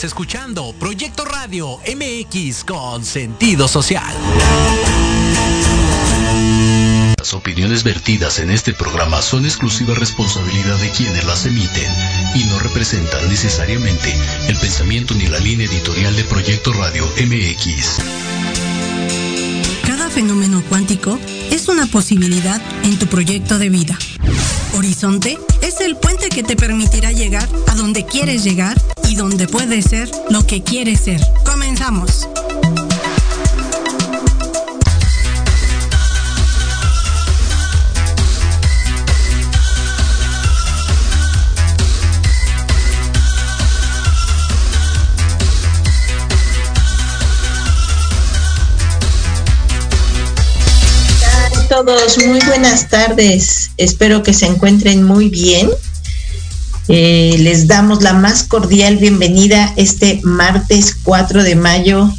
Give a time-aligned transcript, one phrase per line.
[0.00, 4.10] Estás escuchando Proyecto Radio MX con sentido social.
[7.18, 11.92] Las opiniones vertidas en este programa son exclusiva responsabilidad de quienes las emiten
[12.34, 14.14] y no representan necesariamente
[14.48, 17.98] el pensamiento ni la línea editorial de Proyecto Radio MX.
[19.86, 21.18] Cada fenómeno cuántico
[21.50, 23.98] es una posibilidad en tu proyecto de vida.
[24.78, 29.86] Horizonte es el puente que te permitirá llegar a donde quieres llegar y donde puedes
[29.86, 31.20] ser lo que quieres ser.
[31.44, 32.28] Comenzamos.
[51.68, 53.70] todos, muy buenas tardes.
[53.76, 55.70] Espero que se encuentren muy bien.
[56.92, 62.12] Eh, les damos la más cordial bienvenida este martes 4 de mayo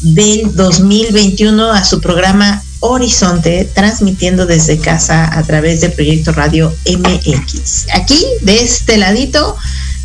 [0.00, 7.88] del 2021 a su programa Horizonte, transmitiendo desde casa a través de Proyecto Radio MX.
[7.92, 9.54] Aquí, de este ladito,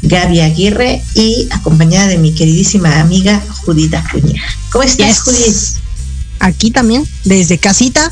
[0.02, 4.44] Gaby Aguirre y acompañada de mi queridísima amiga Judith Acuña.
[4.74, 5.78] ¿Cómo estás, Judith?
[6.40, 8.12] Aquí también, desde casita,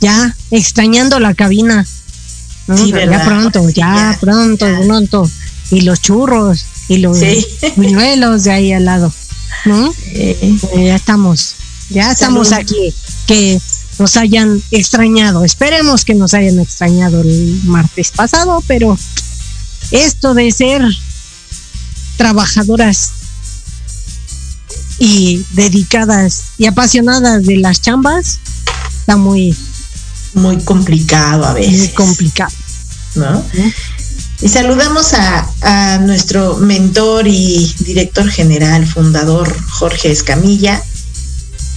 [0.00, 1.84] ya extrañando la cabina.
[2.66, 5.30] Ya pronto, ya, pronto, pronto.
[5.70, 7.46] Y los churros y los sí.
[7.76, 9.12] de ahí al lado.
[9.64, 9.94] ¿no?
[10.06, 11.56] Eh, ya estamos,
[11.90, 12.94] ya estamos aquí.
[13.26, 13.60] Que
[13.98, 15.44] nos hayan extrañado.
[15.44, 18.98] Esperemos que nos hayan extrañado el martes pasado, pero
[19.90, 20.82] esto de ser
[22.16, 23.10] trabajadoras
[24.98, 28.38] y dedicadas y apasionadas de las chambas
[29.00, 29.56] está muy
[30.34, 31.78] muy complicado a veces.
[31.78, 32.52] Muy complicado.
[33.16, 33.44] ¿No?
[34.40, 40.82] Y saludamos a, a, nuestro mentor y director general, fundador Jorge Escamilla.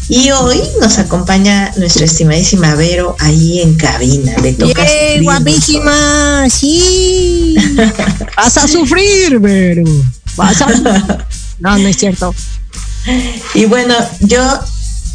[0.09, 4.35] Y hoy nos acompaña nuestra estimadísima Vero ahí en cabina.
[4.41, 4.85] Le toca
[5.21, 6.49] guapísima!
[6.49, 7.55] ¡Sí!
[8.37, 9.83] Vas a sufrir, Vero.
[10.35, 10.67] Vas a...
[11.59, 12.35] No, no es cierto.
[13.55, 14.39] Y bueno, yo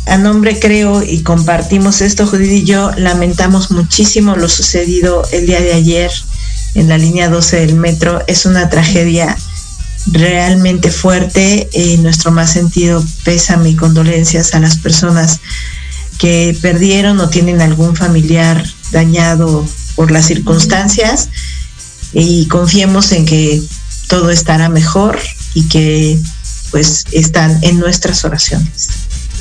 [0.07, 5.61] a nombre creo y compartimos esto, Judith y yo lamentamos muchísimo lo sucedido el día
[5.61, 6.11] de ayer
[6.75, 8.23] en la línea 12 del metro.
[8.27, 9.37] Es una tragedia
[10.07, 11.69] realmente fuerte.
[11.73, 15.41] En nuestro más sentido pésame y condolencias a las personas
[16.19, 21.29] que perdieron o tienen algún familiar dañado por las circunstancias
[22.13, 23.63] y confiemos en que
[24.09, 25.19] todo estará mejor
[25.55, 26.19] y que
[26.71, 28.89] pues están en nuestras oraciones.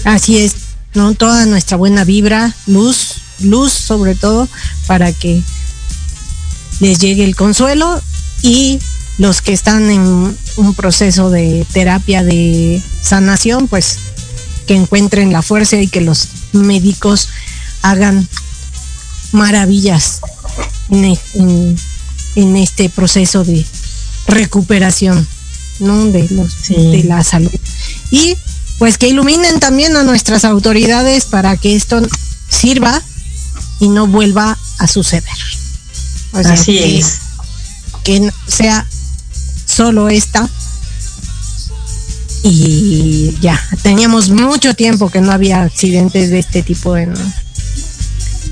[0.03, 0.53] Así es,
[0.93, 1.13] ¿no?
[1.13, 4.47] Toda nuestra buena vibra, luz, luz sobre todo,
[4.87, 5.41] para que
[6.79, 8.01] les llegue el consuelo
[8.41, 8.79] y
[9.17, 13.99] los que están en un proceso de terapia de sanación, pues
[14.67, 17.29] que encuentren la fuerza y que los médicos
[17.81, 18.27] hagan
[19.31, 20.21] maravillas
[20.89, 21.17] en,
[22.35, 23.65] en, este proceso de
[24.27, 25.25] recuperación
[25.79, 26.05] ¿no?
[26.05, 27.51] de, los, de la salud.
[28.11, 28.35] Y
[28.81, 32.01] pues que iluminen también a nuestras autoridades para que esto
[32.49, 32.99] sirva
[33.79, 35.29] y no vuelva a suceder.
[36.33, 37.19] Así es.
[38.03, 38.87] Que sea
[39.67, 40.49] solo esta.
[42.41, 47.13] Y ya, teníamos mucho tiempo que no había accidentes de este tipo en,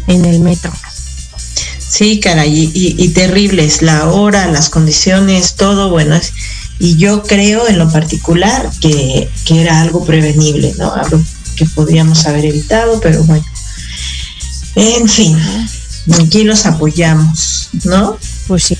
[0.05, 0.71] en el metro.
[1.79, 6.33] Sí, caray, y, y, terribles, la hora, las condiciones, todo, bueno, es,
[6.79, 10.93] y yo creo en lo particular que, era algo prevenible, ¿no?
[10.93, 11.21] Algo
[11.55, 13.45] que podríamos haber evitado, pero bueno.
[14.75, 15.37] En fin,
[16.13, 18.17] aquí los apoyamos, ¿no?
[18.47, 18.77] Pues sí.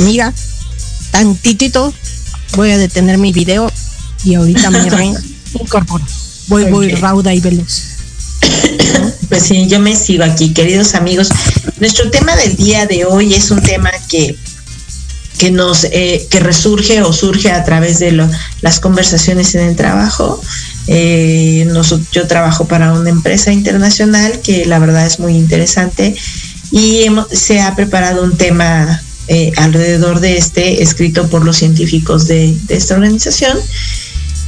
[0.00, 0.32] Mira,
[1.12, 1.94] tantitito
[2.56, 3.70] voy a detener mi video
[4.24, 4.78] y ahorita me
[5.60, 6.04] incorporo.
[6.48, 7.82] Voy, voy rauda y veloz.
[9.28, 11.30] Pues sí, yo me sigo aquí, queridos amigos.
[11.80, 14.36] Nuestro tema del día de hoy es un tema que
[15.42, 18.12] que nos eh, que resurge o surge a través de
[18.60, 20.40] las conversaciones en el trabajo.
[20.86, 21.66] Eh,
[22.12, 26.14] yo trabajo para una empresa internacional que la verdad es muy interesante
[26.70, 32.56] y se ha preparado un tema eh, alrededor de este escrito por los científicos de,
[32.68, 33.58] de esta organización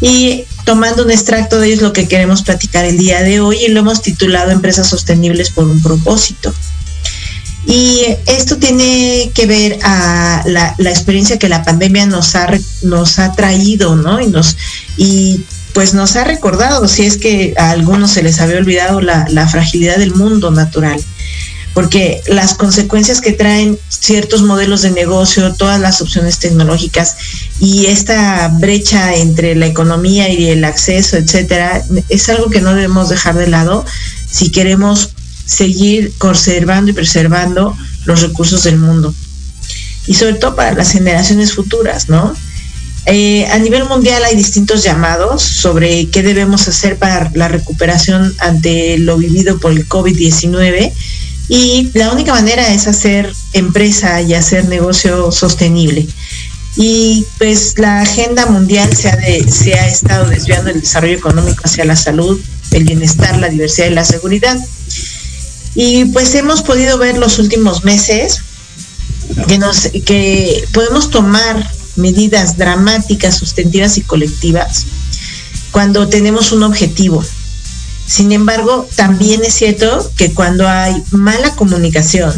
[0.00, 3.68] y tomando un extracto de ellos lo que queremos platicar el día de hoy y
[3.68, 6.54] lo hemos titulado Empresas Sostenibles por un propósito.
[7.66, 12.48] Y esto tiene que ver a la, experiencia que la pandemia nos ha,
[12.82, 14.20] nos ha traído, ¿no?
[14.20, 14.56] Y, nos,
[14.96, 15.40] y
[15.72, 19.96] pues nos ha recordado, si es que a algunos se les había olvidado la, fragilidad
[19.96, 21.00] del mundo natural.
[21.74, 27.16] porque las consecuencias que traen ciertos modelos de negocio, todas las opciones tecnológicas
[27.58, 33.08] y esta brecha entre la economía y el acceso, etcétera, es algo que no debemos
[33.08, 33.84] dejar de lado
[34.30, 35.13] si queremos
[35.44, 39.14] seguir conservando y preservando los recursos del mundo.
[40.06, 42.34] Y sobre todo para las generaciones futuras, ¿no?
[43.06, 48.96] Eh, a nivel mundial hay distintos llamados sobre qué debemos hacer para la recuperación ante
[48.96, 50.90] lo vivido por el COVID-19
[51.48, 56.06] y la única manera es hacer empresa y hacer negocio sostenible.
[56.76, 61.84] Y pues la agenda mundial se ha, se ha estado desviando el desarrollo económico hacia
[61.84, 64.58] la salud, el bienestar, la diversidad y la seguridad.
[65.74, 68.40] Y pues hemos podido ver los últimos meses
[69.48, 74.86] que, nos, que podemos tomar medidas dramáticas, sustantivas y colectivas
[75.70, 77.24] cuando tenemos un objetivo.
[78.06, 82.32] Sin embargo, también es cierto que cuando hay mala comunicación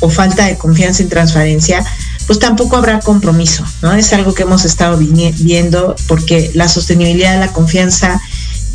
[0.00, 1.84] o falta de confianza y transparencia,
[2.26, 3.92] pues tampoco habrá compromiso, ¿no?
[3.92, 8.20] Es algo que hemos estado viendo porque la sostenibilidad, la confianza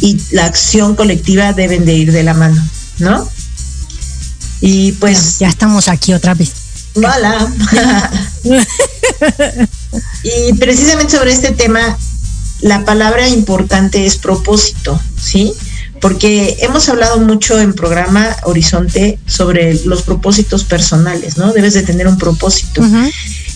[0.02, 2.62] y la acción colectiva deben de ir de la mano,
[3.00, 3.30] ¿no?
[4.62, 5.40] Y pues...
[5.40, 6.52] Ya, estamos aquí otra vez.
[6.96, 7.52] Hola.
[10.24, 11.98] y precisamente sobre este tema,
[12.62, 15.54] la palabra importante es propósito, ¿sí?
[16.00, 21.52] Porque hemos hablado mucho en programa Horizonte sobre los propósitos personales, ¿no?
[21.54, 22.82] Debes de tener un propósito.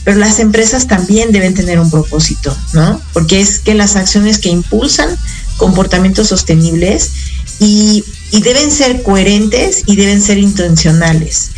[0.03, 3.01] Pero las empresas también deben tener un propósito, ¿no?
[3.13, 5.09] Porque es que las acciones que impulsan
[5.57, 7.11] comportamientos sostenibles
[7.59, 11.51] y, y deben ser coherentes y deben ser intencionales.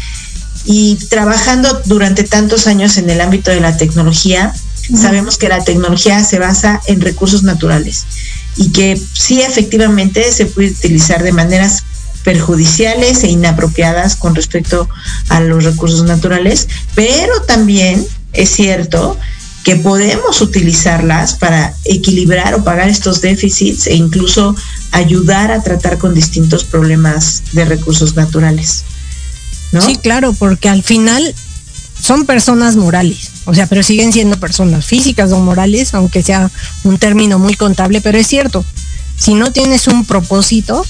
[0.65, 4.53] Y trabajando durante tantos años en el ámbito de la tecnología,
[4.95, 8.05] sabemos que la tecnología se basa en recursos naturales
[8.57, 11.83] y que sí efectivamente se puede utilizar de maneras
[12.23, 14.87] perjudiciales e inapropiadas con respecto
[15.29, 19.17] a los recursos naturales, pero también es cierto
[19.63, 24.55] que podemos utilizarlas para equilibrar o pagar estos déficits e incluso
[24.91, 28.83] ayudar a tratar con distintos problemas de recursos naturales.
[29.79, 31.33] Sí, claro, porque al final
[31.99, 36.51] son personas morales, o sea, pero siguen siendo personas físicas o morales, aunque sea
[36.83, 38.65] un término muy contable, pero es cierto,
[39.17, 40.85] si no tienes un propósito,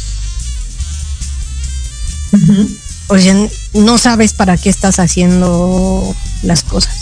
[3.07, 3.35] o sea,
[3.73, 6.95] no sabes para qué estás haciendo las cosas.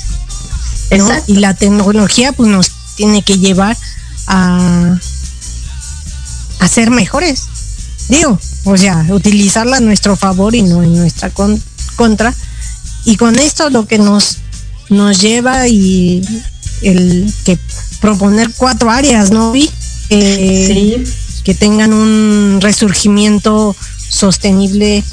[1.27, 3.77] Y la tecnología pues nos tiene que llevar
[4.25, 4.99] a, a
[6.69, 7.43] ser mejores.
[8.07, 11.31] Digo, o sea, utilizarla a nuestro favor y no en nuestra
[11.95, 12.33] contra.
[13.05, 14.37] Y con esto lo que nos,
[14.89, 16.21] nos lleva y
[16.81, 17.57] el que
[17.99, 19.51] proponer cuatro áreas, ¿no?
[19.51, 19.69] vi
[20.09, 23.75] Que tengan un resurgimiento
[24.09, 25.03] sostenible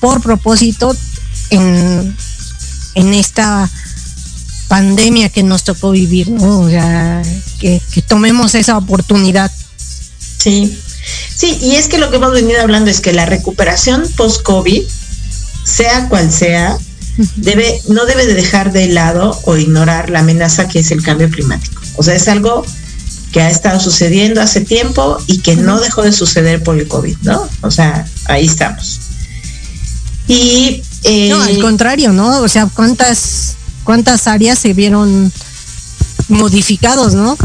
[0.00, 0.94] por propósito
[1.50, 2.16] en,
[2.94, 3.70] en esta
[4.68, 6.60] pandemia que nos tocó vivir, ¿no?
[6.60, 7.22] O sea,
[7.58, 9.50] que, tomemos esa oportunidad.
[10.38, 10.78] Sí,
[11.34, 14.82] sí, y es que lo que hemos venido hablando es que la recuperación post-COVID,
[15.64, 16.78] sea cual sea,
[17.36, 21.30] debe, no debe de dejar de lado o ignorar la amenaza que es el cambio
[21.30, 21.82] climático.
[21.96, 22.64] O sea, es algo
[23.32, 27.16] que ha estado sucediendo hace tiempo y que no dejó de suceder por el COVID,
[27.22, 27.48] ¿no?
[27.60, 29.00] O sea, ahí estamos.
[30.26, 30.82] Y
[31.30, 32.40] no, al eh, contrario, ¿no?
[32.40, 35.32] O sea, cuántas cuántas áreas se vieron
[36.28, 37.38] modificados, ¿no?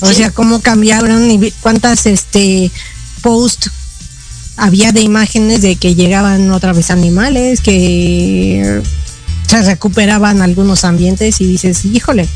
[0.00, 2.70] O sea, cómo cambiaron y cuántas este
[3.22, 3.68] post
[4.56, 8.82] había de imágenes de que llegaban otra vez animales, que
[9.46, 12.28] se recuperaban algunos ambientes y dices, híjole.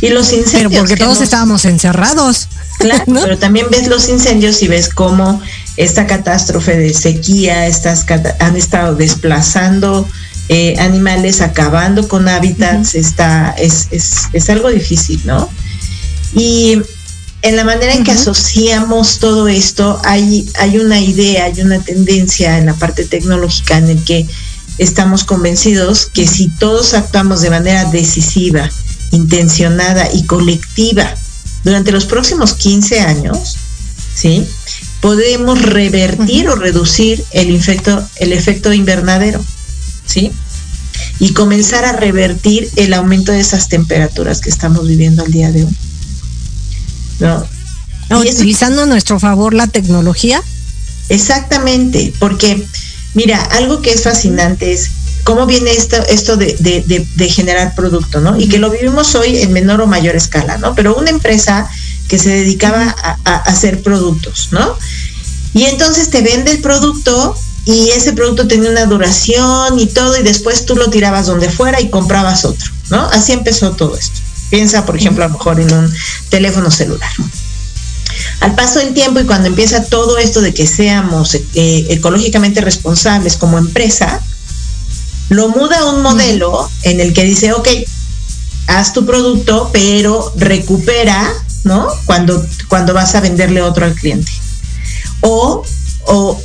[0.00, 0.70] Y los incendios.
[0.70, 2.48] Pero porque todos estábamos encerrados.
[2.78, 5.40] Claro, pero también ves los incendios y ves cómo
[5.76, 8.06] esta catástrofe de sequía estas
[8.38, 10.08] han estado desplazando
[10.48, 15.50] eh, animales, acabando con hábitats, está, es, es, algo difícil, ¿no?
[16.34, 16.80] Y
[17.42, 22.58] en la manera en que asociamos todo esto, hay, hay una idea, hay una tendencia
[22.58, 24.26] en la parte tecnológica en el que
[24.78, 28.70] estamos convencidos que si todos actuamos de manera decisiva,
[29.10, 31.14] intencionada y colectiva
[31.64, 33.56] durante los próximos 15 años,
[34.14, 34.46] ¿sí?
[35.00, 39.40] Podemos revertir o reducir el, efecto, el efecto invernadero.
[40.08, 40.32] ¿sí?
[41.20, 45.64] Y comenzar a revertir el aumento de esas temperaturas que estamos viviendo al día de
[45.64, 45.76] hoy.
[47.20, 47.46] ¿No?
[48.16, 50.42] utilizando a nuestro favor la tecnología.
[51.08, 52.66] Exactamente, porque
[53.14, 54.90] mira, algo que es fascinante es
[55.24, 58.38] cómo viene esto, esto de, de, generar producto, ¿no?
[58.38, 60.74] Y que lo vivimos hoy en menor o mayor escala, ¿no?
[60.74, 61.68] Pero una empresa
[62.08, 64.76] que se dedicaba a, a hacer productos, ¿no?
[65.52, 70.22] Y entonces te vende el producto y ese producto tenía una duración y todo, y
[70.22, 73.02] después tú lo tirabas donde fuera y comprabas otro, ¿no?
[73.10, 74.20] Así empezó todo esto.
[74.50, 75.92] Piensa, por ejemplo, a lo mejor en un
[76.30, 77.10] teléfono celular.
[78.40, 83.36] Al paso del tiempo y cuando empieza todo esto de que seamos eh, ecológicamente responsables
[83.36, 84.20] como empresa,
[85.28, 87.68] lo muda a un modelo en el que dice, ok,
[88.68, 91.30] haz tu producto, pero recupera,
[91.64, 91.88] ¿no?
[92.06, 94.30] Cuando, cuando vas a venderle otro al cliente.
[95.20, 95.64] O,
[96.06, 96.40] o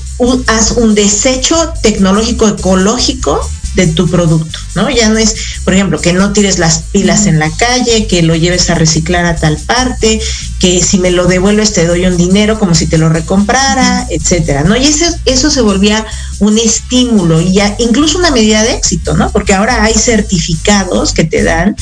[0.48, 3.39] haz un desecho tecnológico ecológico
[3.75, 4.89] de tu producto, ¿no?
[4.89, 8.36] Ya no es, por ejemplo, que no tires las pilas en la calle, que lo
[8.36, 10.22] lleves a reciclar a tal parte,
[10.60, 14.63] que si me lo devuelves te doy un dinero como si te lo recomprara, etcétera,
[14.63, 14.75] ¿no?
[14.75, 16.06] Y eso, eso se volvía
[16.39, 19.32] un estímulo y ya incluso una medida de éxito, ¿no?
[19.32, 21.75] Porque ahora hay certificados que te dan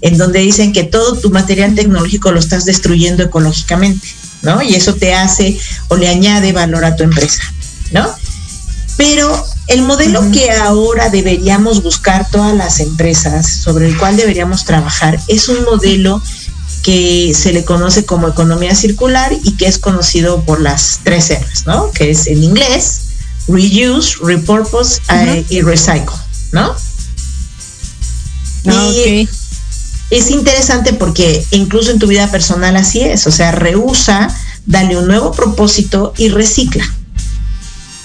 [0.00, 4.06] en donde dicen que todo tu material tecnológico lo estás destruyendo ecológicamente,
[4.42, 4.62] ¿no?
[4.62, 7.42] Y eso te hace o le añade valor a tu empresa,
[7.92, 8.06] ¿no?
[8.96, 15.18] Pero el modelo que ahora deberíamos buscar todas las empresas, sobre el cual deberíamos trabajar,
[15.28, 16.22] es un modelo
[16.82, 21.66] que se le conoce como economía circular y que es conocido por las tres R's,
[21.66, 21.90] ¿no?
[21.90, 23.00] Que es en inglés,
[23.48, 26.16] reuse, repurpose eh, y recycle,
[26.52, 26.72] ¿no?
[28.68, 29.28] Ah, y
[30.10, 34.28] es interesante porque incluso en tu vida personal así es, o sea, reusa,
[34.64, 36.95] dale un nuevo propósito y recicla.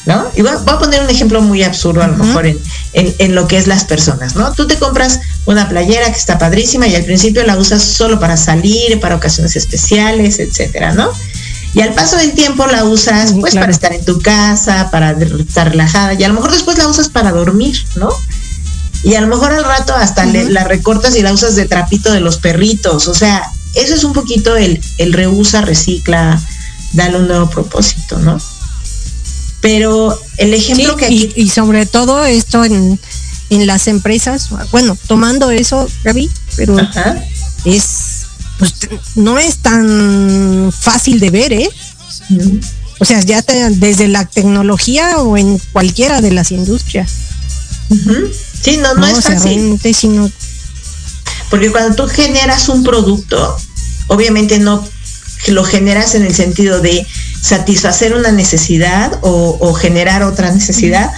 [0.06, 0.26] ¿No?
[0.36, 2.60] Y voy, a poner un ejemplo muy absurdo a lo mejor en,
[2.94, 4.52] en, lo que es las personas, ¿no?
[4.54, 8.38] Tú te compras una playera que está padrísima y al principio la usas solo para
[8.38, 11.12] salir, para ocasiones especiales, etcétera, ¿no?
[11.74, 15.70] Y al paso del tiempo la usas pues para estar en tu casa, para estar
[15.70, 18.10] relajada y a lo mejor después la usas para dormir, ¿no?
[19.04, 22.20] Y a lo mejor al rato hasta la recortas y la usas de trapito de
[22.20, 23.44] los perritos, o sea,
[23.74, 26.40] eso es un poquito el, el reusa, recicla,
[26.94, 28.40] dale un nuevo propósito, ¿no?
[29.62, 33.00] Pero el ejemplo que y, sobre todo esto en,
[33.50, 36.78] las empresas, bueno, tomando eso, Gaby, pero
[37.66, 38.26] es,
[38.58, 38.74] pues
[39.16, 41.70] no es tan fácil de ver, ¿eh?
[43.00, 47.12] O sea, ya desde la tecnología o en cualquiera de las industrias.
[48.62, 49.80] Sí, no, no, es fácil.
[49.94, 50.32] sino...
[51.50, 53.58] Porque cuando tú generas un producto,
[54.08, 54.88] obviamente no
[55.48, 57.06] lo generas en el sentido de
[57.42, 61.12] satisfacer una necesidad o, generar otra necesidad,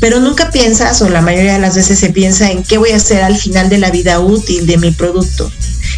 [0.00, 2.96] pero nunca piensas, o la mayoría de las veces se piensa en qué voy a
[2.96, 5.50] hacer al final de la vida útil de mi producto.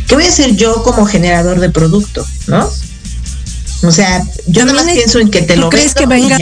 [0.07, 2.27] ¿Qué voy a hacer yo como generador de producto?
[2.47, 2.71] ¿No?
[3.83, 6.39] O sea, yo nada más pienso en que te lo crees que venga?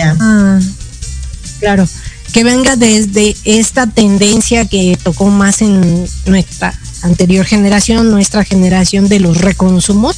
[1.58, 1.88] claro,
[2.32, 9.20] que venga desde esta tendencia que tocó más en nuestra anterior generación, nuestra generación de
[9.20, 10.16] los reconsumos.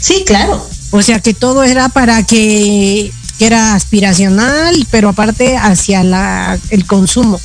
[0.00, 0.66] Sí, claro.
[0.96, 7.40] O sea que todo era para que, era aspiracional, pero aparte hacia la, el consumo.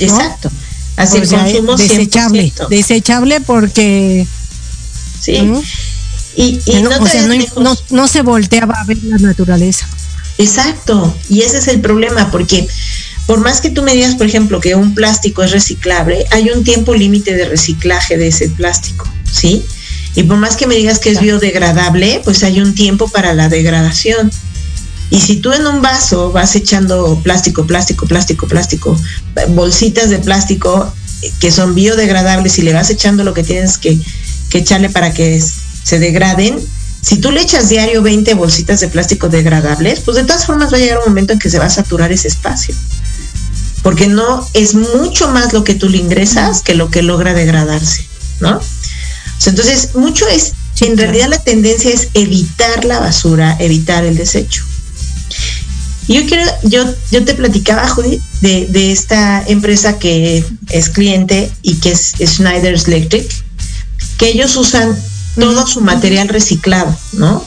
[0.00, 0.50] Exacto.
[0.96, 2.52] Hacia el consumo desechable.
[2.68, 4.26] Desechable porque.
[5.20, 5.36] Sí.
[6.34, 7.28] Y, no, o sea,
[7.58, 9.86] no, no, se volteaba a ver la naturaleza.
[10.38, 11.16] Exacto.
[11.28, 12.66] Y ese es el problema, porque
[13.26, 16.64] por más que tú me digas, por ejemplo, que un plástico es reciclable, hay un
[16.64, 19.64] tiempo límite de reciclaje de ese plástico, ¿sí?
[20.14, 23.48] Y por más que me digas que es biodegradable, pues hay un tiempo para la
[23.48, 24.30] degradación.
[25.10, 28.96] Y si tú en un vaso vas echando plástico, plástico, plástico, plástico,
[29.48, 30.92] bolsitas de plástico
[31.38, 34.00] que son biodegradables y le vas echando lo que tienes que,
[34.52, 36.58] echarle para que se degraden,
[37.02, 40.76] si tú le echas diario 20 bolsitas de plástico degradables, pues de todas formas va
[40.76, 42.74] a llegar un momento en que se va a saturar ese espacio.
[43.82, 48.04] Porque no es mucho más lo que tú le ingresas que lo que logra degradarse,
[48.40, 48.60] ¿no?
[49.46, 54.64] Entonces, mucho es, en realidad la tendencia es evitar la basura, evitar el desecho.
[56.08, 61.92] Yo quiero, yo, yo te platicaba, Judy, de, esta empresa que es cliente y que
[61.92, 63.30] es Schneider's Electric,
[64.18, 64.96] que ellos usan
[65.38, 67.44] todo su material reciclado, ¿no?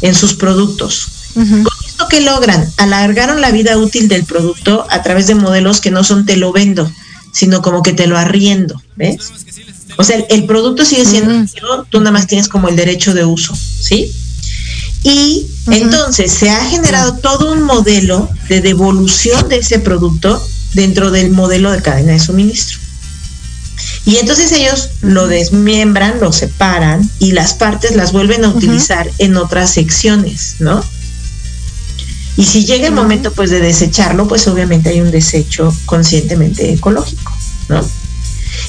[0.00, 1.08] En sus productos.
[1.34, 5.90] Con esto que logran, alargaron la vida útil del producto a través de modelos que
[5.90, 6.90] no son te lo vendo,
[7.32, 9.18] sino como que te lo arriendo, ¿ves?
[9.96, 11.46] O sea, el, producto sigue siendo
[11.88, 14.12] tú nada más tienes como el derecho de uso, ¿sí?
[15.02, 20.42] Y entonces se ha generado todo un modelo de devolución de ese producto
[20.74, 22.78] dentro del modelo de cadena de suministro.
[24.04, 29.36] Y entonces ellos lo desmiembran, lo separan y las partes las vuelven a utilizar en
[29.36, 30.82] otras secciones, ¿no?
[32.36, 37.32] Y si llega el momento pues de desecharlo, pues obviamente hay un desecho conscientemente ecológico,
[37.68, 37.84] ¿no?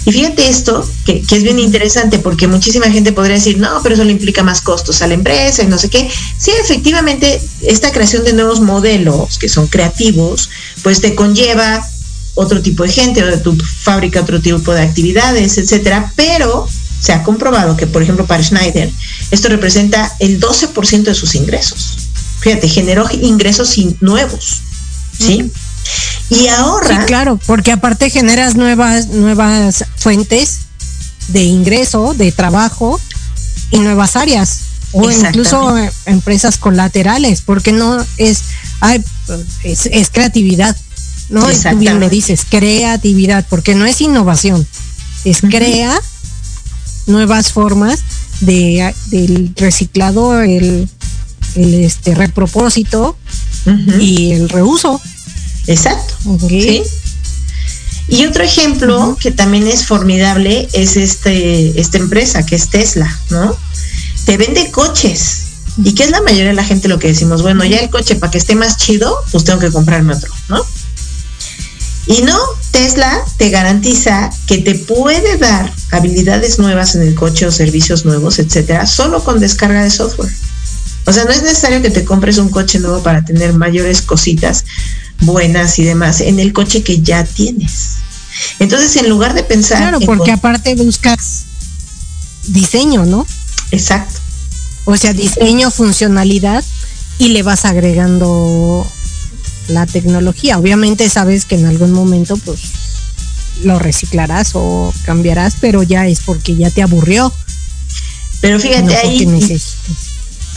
[0.06, 4.04] Y fíjate esto, que, es bien interesante, porque muchísima gente podría decir, no, pero eso
[4.04, 6.10] le implica más costos a la empresa y no sé qué.
[6.38, 10.50] Sí, efectivamente, esta creación de nuevos modelos que son creativos,
[10.84, 11.86] pues te conlleva
[12.36, 16.67] otro tipo de gente o tu fábrica otro tipo de actividades, etcétera, pero
[17.00, 18.91] se ha comprobado que, por ejemplo, para Schneider,
[19.32, 21.97] esto representa el 12% de sus ingresos.
[22.39, 24.62] Fíjate, generó ingresos nuevos,
[25.17, 25.52] ¿sí?
[26.30, 27.02] Y ahorra.
[27.02, 30.60] Sí, claro, porque aparte generas nuevas, nuevas fuentes
[31.30, 33.00] de ingreso, de trabajo
[33.72, 34.60] y nuevas áreas
[34.92, 38.44] o incluso empresas colaterales, porque no es,
[39.63, 40.76] es, creatividad,
[41.30, 41.46] ¿no?
[41.46, 44.66] Tú bien lo dices, creatividad, porque no es innovación,
[45.26, 46.00] es crea
[47.06, 48.00] nuevas formas
[48.42, 50.88] de del reciclado, el,
[51.56, 53.18] el este repropósito
[54.00, 55.02] y el reuso.
[55.68, 56.16] Exacto.
[58.10, 63.56] Y otro ejemplo que también es formidable es este, esta empresa que es Tesla, ¿no?
[64.26, 65.44] Te vende coches.
[65.84, 67.42] ¿Y qué es la mayoría de la gente lo que decimos?
[67.42, 70.66] Bueno, ya el coche para que esté más chido, pues tengo que comprarme otro, ¿no?
[72.08, 72.40] Y no,
[72.72, 78.40] Tesla te garantiza que te puede dar habilidades nuevas en el coche o servicios nuevos,
[78.40, 80.32] etcétera, solo con descarga de software.
[81.06, 84.64] O sea, no es necesario que te compres un coche nuevo para tener mayores cositas
[85.22, 87.98] buenas y demás en el coche que ya tienes.
[88.60, 89.80] Entonces, en lugar de pensar...
[89.80, 91.46] Claro, porque aparte buscas
[92.48, 93.26] diseño, ¿no?
[93.72, 94.20] Exacto.
[94.86, 96.64] O sea, diseño, funcionalidad
[97.20, 98.88] y le vas agregando
[99.68, 100.58] la tecnología.
[100.58, 102.62] Obviamente sabes que en algún momento pues
[103.64, 107.34] lo reciclarás o cambiarás, pero ya es porque ya te aburrió.
[108.40, 109.26] Pero fíjate ahí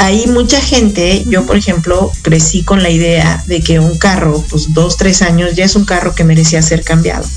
[0.00, 4.72] hay mucha gente, yo por ejemplo, crecí con la idea de que un carro, pues
[4.72, 7.28] dos, tres años, ya es un carro que merecía ser cambiado,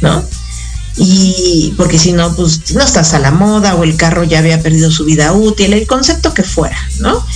[0.00, 0.24] ¿no?
[0.96, 4.62] Y porque si no, pues no estás a la moda o el carro ya había
[4.62, 7.26] perdido su vida útil, el concepto que fuera, ¿no?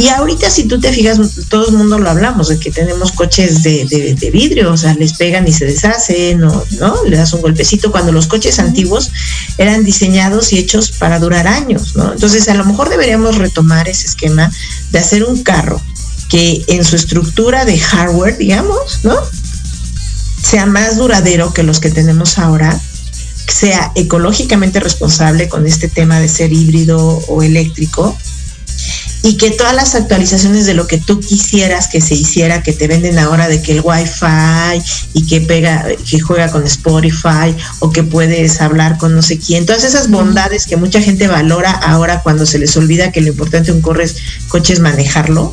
[0.00, 1.18] Y ahorita si tú te fijas,
[1.50, 5.46] todo el mundo lo hablamos, de que tenemos coches de, vidrio, o sea, les pegan
[5.46, 7.04] y se deshacen, o, ¿no?
[7.04, 9.10] Le das un golpecito, cuando los coches antiguos
[9.58, 12.14] eran diseñados y hechos para durar años, ¿no?
[12.14, 14.50] Entonces a lo mejor deberíamos retomar ese esquema
[14.90, 15.78] de hacer un carro
[16.30, 19.18] que en su estructura de hardware, digamos, ¿no?
[20.42, 22.80] Sea más duradero que los que tenemos ahora,
[23.48, 28.16] sea ecológicamente responsable con este tema de ser híbrido o eléctrico
[29.22, 32.88] y que todas las actualizaciones de lo que tú quisieras que se hiciera, que te
[32.88, 38.02] venden ahora de que el Wi-Fi y que pega, que juega con Spotify o que
[38.02, 42.46] puedes hablar con no sé quién, todas esas bondades que mucha gente valora ahora cuando
[42.46, 44.10] se les olvida que lo importante de un corre
[44.48, 45.52] coche es manejarlo,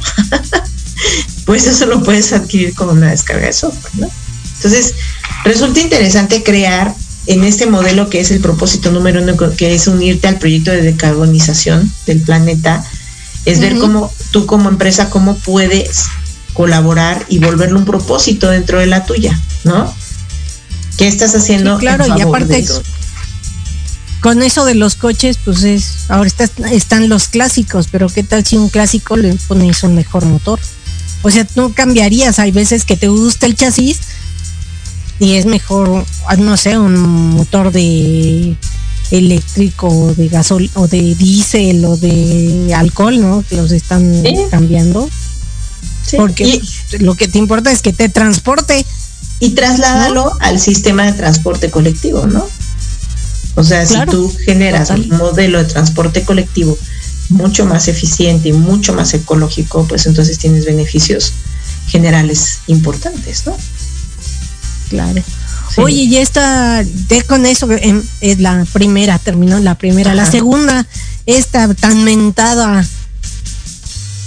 [1.45, 4.09] pues eso lo puedes adquirir con una descarga de software, ¿no?
[4.55, 4.95] Entonces,
[5.43, 6.95] resulta interesante crear
[7.27, 10.81] en este modelo que es el propósito número uno, que es unirte al proyecto de
[10.81, 12.83] decarbonización del planeta,
[13.47, 16.03] es ver cómo tú como empresa, cómo puedes
[16.53, 19.93] colaborar y volverlo un propósito dentro de la tuya, ¿no?
[20.97, 21.77] ¿Qué estás haciendo?
[21.77, 22.65] claro, y aparte
[24.19, 26.29] con eso de los coches, pues es, ahora
[26.71, 30.59] están los clásicos, pero ¿qué tal si un clásico le pones un mejor motor?
[31.21, 33.99] O sea, tú cambiarías, hay veces que te gusta el chasis
[35.19, 36.03] y es mejor,
[36.37, 36.97] no sé, un
[37.29, 38.57] motor de
[39.11, 43.43] eléctrico de gasol o de diésel o de alcohol, ¿no?
[43.47, 45.09] Que los están cambiando.
[46.15, 46.61] Porque
[46.99, 48.85] lo que te importa es que te transporte.
[49.39, 52.47] Y trasládalo al sistema de transporte colectivo, ¿no?
[53.55, 56.77] O sea, si tú generas un modelo de transporte colectivo
[57.29, 61.33] mucho más eficiente y mucho más ecológico, pues entonces tienes beneficios
[61.87, 63.57] generales importantes, ¿no?
[64.89, 65.21] Claro.
[65.75, 70.15] Oye, y esta, de con eso em, es la primera, terminó la primera.
[70.15, 70.87] La segunda,
[71.25, 72.85] esta tan mentada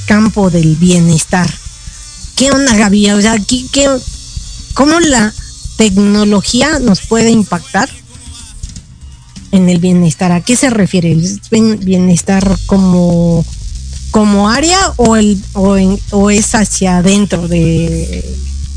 [0.06, 1.48] campo del bienestar.
[2.36, 3.10] ¿Qué onda, Gaby?
[3.12, 3.88] O sea, ¿qué, qué,
[4.74, 5.32] ¿cómo la
[5.76, 7.88] tecnología nos puede impactar
[9.52, 10.32] en el bienestar?
[10.32, 11.12] ¿A qué se refiere?
[11.12, 13.44] ¿El bienestar como,
[14.10, 15.76] como área o, el, o,
[16.10, 18.24] o es hacia adentro de,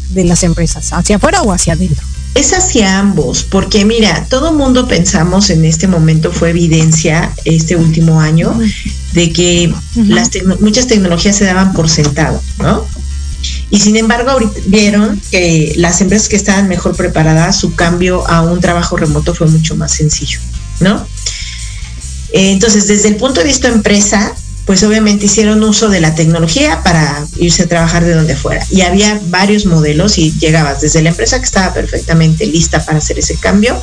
[0.09, 0.93] de las empresas?
[0.93, 2.05] ¿Hacia afuera o hacia adentro?
[2.35, 8.21] Es hacia ambos, porque mira, todo mundo pensamos en este momento, fue evidencia este último
[8.21, 8.59] año,
[9.13, 12.85] de que las muchas tecnologías se daban por sentado, ¿no?
[13.69, 18.41] Y sin embargo, ahorita vieron que las empresas que estaban mejor preparadas, su cambio a
[18.41, 20.39] un trabajo remoto fue mucho más sencillo,
[20.79, 21.05] ¿no?
[22.31, 24.33] Entonces, desde el punto de vista empresa,
[24.65, 28.65] pues obviamente hicieron uso de la tecnología para irse a trabajar de donde fuera.
[28.71, 33.19] Y había varios modelos y llegabas desde la empresa que estaba perfectamente lista para hacer
[33.19, 33.79] ese cambio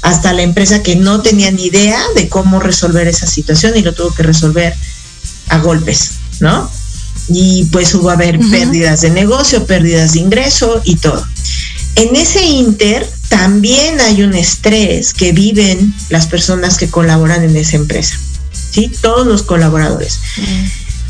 [0.00, 3.94] hasta la empresa que no tenía ni idea de cómo resolver esa situación y lo
[3.94, 4.74] tuvo que resolver
[5.48, 6.70] a golpes, ¿no?
[7.28, 11.24] Y pues hubo a haber pérdidas de negocio, pérdidas de ingreso y todo.
[11.94, 17.76] En ese inter también hay un estrés que viven las personas que colaboran en esa
[17.76, 18.18] empresa.
[18.72, 18.90] ¿Sí?
[19.00, 20.20] Todos los colaboradores.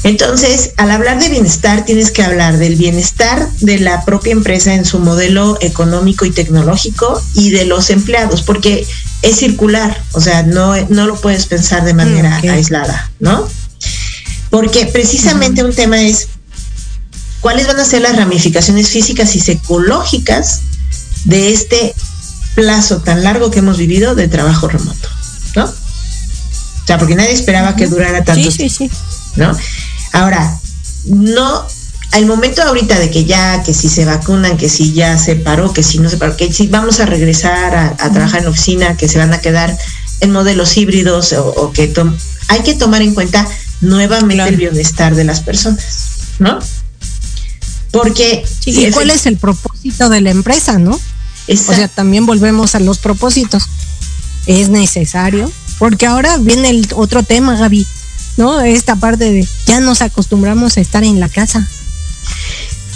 [0.05, 4.85] Entonces, al hablar de bienestar, tienes que hablar del bienestar de la propia empresa en
[4.85, 8.85] su modelo económico y tecnológico y de los empleados, porque
[9.23, 13.49] es circular, o sea, no, no lo puedes pensar de manera aislada, ¿no?
[14.51, 16.29] Porque precisamente un tema es
[17.41, 20.63] cuáles van a ser las ramificaciones físicas y psicológicas
[21.25, 21.95] de este
[22.57, 25.09] plazo tan largo que hemos vivido de trabajo remoto.
[26.83, 28.91] O sea, porque nadie esperaba que durara tanto sí, sí, sí.
[29.37, 29.57] ¿no?
[30.13, 30.59] Ahora,
[31.07, 31.67] no,
[32.13, 35.73] al momento ahorita de que ya, que si se vacunan, que si ya se paró,
[35.73, 39.09] que si no se paró, que si vamos a regresar a, trabajar en oficina, que
[39.09, 39.77] se van a quedar
[40.21, 41.93] en modelos híbridos o, que
[42.49, 43.47] hay que tomar en cuenta
[43.81, 45.85] nuevamente el bienestar de las personas,
[46.39, 46.59] ¿no?
[47.91, 48.45] Porque...
[48.67, 51.01] ¿Y cuál es el propósito de la empresa, no?
[51.49, 53.65] O sea, también volvemos a los propósitos.
[54.47, 55.51] ¿Es necesario?
[55.83, 57.85] Porque ahora viene el otro tema, Gaby,
[58.37, 58.61] ¿no?
[58.61, 61.67] Esta parte de ya nos acostumbramos a estar en la casa.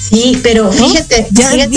[0.09, 1.75] Sí, pero fíjate, ya fíjate.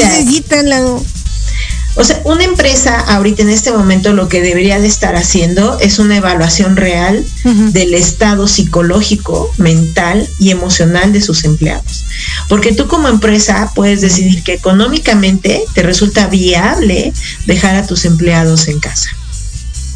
[1.95, 5.97] O sea, una empresa ahorita en este momento lo que debería de estar haciendo es
[5.97, 12.05] una evaluación real del estado psicológico, mental y emocional de sus empleados.
[12.47, 17.13] Porque tú como empresa puedes decidir que económicamente te resulta viable
[17.47, 19.09] dejar a tus empleados en casa.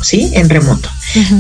[0.04, 0.32] ¿Sí?
[0.34, 0.90] En remoto.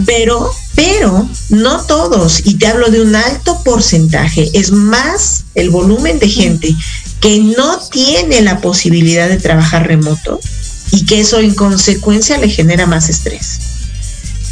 [0.05, 6.19] Pero, pero no todos, y te hablo de un alto porcentaje, es más el volumen
[6.19, 6.75] de gente
[7.19, 10.39] que no tiene la posibilidad de trabajar remoto
[10.91, 13.59] y que eso en consecuencia le genera más estrés.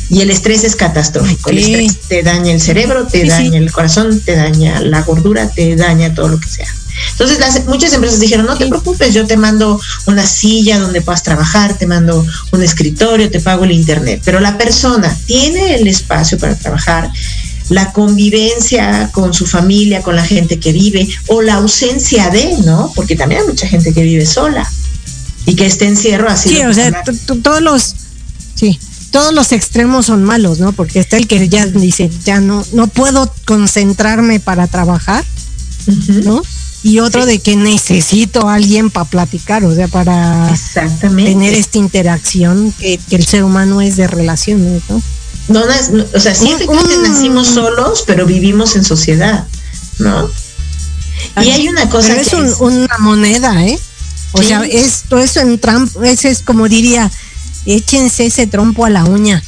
[0.09, 1.51] Y el estrés es catastrófico.
[1.51, 5.75] El estrés te daña el cerebro, te daña el corazón, te daña la gordura, te
[5.77, 6.67] daña todo lo que sea.
[7.11, 11.23] Entonces las, muchas empresas dijeron, no te preocupes, yo te mando una silla donde puedas
[11.23, 16.37] trabajar, te mando un escritorio, te pago el internet, pero la persona tiene el espacio
[16.37, 17.11] para trabajar,
[17.69, 22.91] la convivencia con su familia, con la gente que vive, o la ausencia de, ¿no?
[22.95, 24.69] Porque también hay mucha gente que vive sola
[25.45, 26.49] y que esté encierro así.
[26.49, 27.03] Sí, o sea,
[27.41, 27.95] todos los,
[28.55, 28.77] sí,
[29.11, 30.71] todos los extremos son malos, ¿no?
[30.71, 35.23] Porque está el que ya dice, ya no, no puedo concentrarme para trabajar,
[36.23, 36.41] ¿no?
[36.83, 40.51] Y otro de que necesito a alguien para platicar, o sea, para
[40.99, 45.01] tener esta interacción que, el ser humano es de relaciones, ¿no?
[45.47, 45.61] No,
[46.13, 46.55] o sea, sí,
[47.03, 49.47] nacimos solos, pero vivimos en sociedad,
[49.99, 50.29] ¿no?
[51.41, 53.79] Y hay una cosa es, una moneda, ¿eh?
[54.33, 57.11] O sea, esto es en Trump, ese es como diría,
[57.65, 59.43] échense ese trompo a la uña.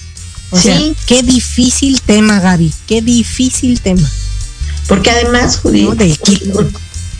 [0.51, 4.07] O sea, qué difícil tema, Gaby, qué difícil tema.
[4.87, 6.19] Porque además, Judith,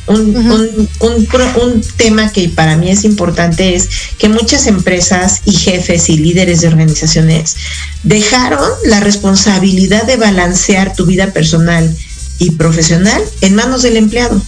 [0.08, 6.10] un, un, un, tema que para mí es importante es que muchas empresas y jefes
[6.10, 7.56] y líderes de organizaciones
[8.04, 11.96] dejaron la responsabilidad de balancear tu vida personal
[12.40, 14.42] y profesional en manos del empleado.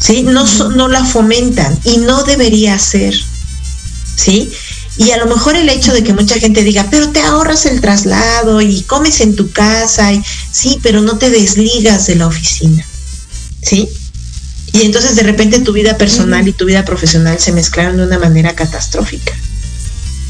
[0.00, 0.22] ¿Sí?
[0.22, 3.14] No, no la fomentan y no debería ser.
[4.16, 4.50] ¿Sí?
[4.98, 7.80] Y a lo mejor el hecho de que mucha gente diga, pero te ahorras el
[7.80, 12.84] traslado y comes en tu casa, y, sí, pero no te desligas de la oficina.
[13.68, 13.88] ¿Sí?
[14.72, 18.18] Y entonces de repente tu vida personal y tu vida profesional se mezclaron de una
[18.18, 19.34] manera catastrófica,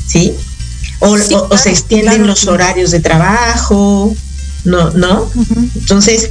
[0.06, 0.34] ¿sí?
[1.00, 1.16] O,
[1.56, 4.14] se extienden los horarios de trabajo,
[4.64, 4.90] ¿no?
[4.90, 5.30] ¿no?
[5.76, 6.30] Entonces,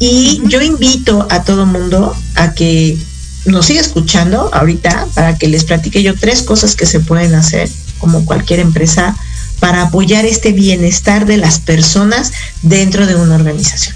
[0.00, 2.98] y yo invito a todo mundo a que
[3.44, 7.68] nos siga escuchando ahorita para que les platique yo tres cosas que se pueden hacer
[7.98, 9.16] como cualquier empresa
[9.60, 12.32] para apoyar este bienestar de las personas
[12.62, 13.94] dentro de una organización.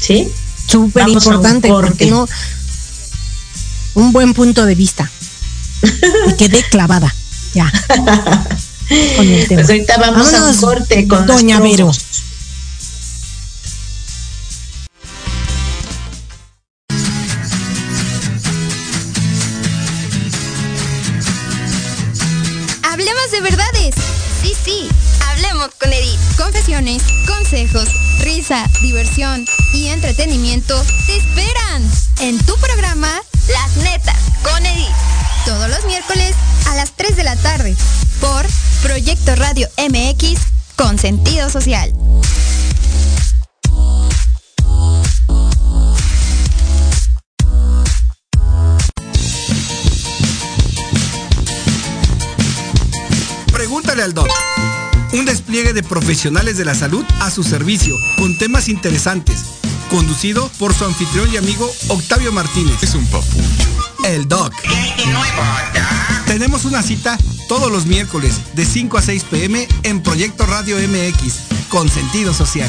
[0.00, 0.28] ¿Sí?
[0.66, 2.26] Súper importante porque no
[3.94, 5.10] un buen punto de vista
[6.28, 7.14] y quedé clavada
[7.54, 7.70] ya
[9.16, 9.60] con el tema.
[9.60, 11.90] Pues ahorita vamos a un corte con Doña Vero.
[28.82, 31.82] Diversión y entretenimiento te esperan
[32.20, 34.86] en tu programa Las Netas con Edith.
[35.46, 36.34] Todos los miércoles
[36.68, 37.74] a las 3 de la tarde
[38.20, 38.44] por
[38.82, 40.38] Proyecto Radio MX
[40.76, 41.90] con sentido social.
[53.50, 54.43] Pregúntale al doc.
[55.54, 59.38] Despliegue de profesionales de la salud a su servicio, con temas interesantes.
[59.88, 62.82] Conducido por su anfitrión y amigo Octavio Martínez.
[62.82, 63.68] Es un papucho.
[64.04, 64.52] El doc.
[66.26, 67.16] Tenemos una cita
[67.48, 72.68] todos los miércoles de 5 a 6 pm en Proyecto Radio MX, con sentido social.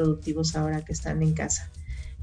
[0.00, 1.68] Productivos ahora que están en casa.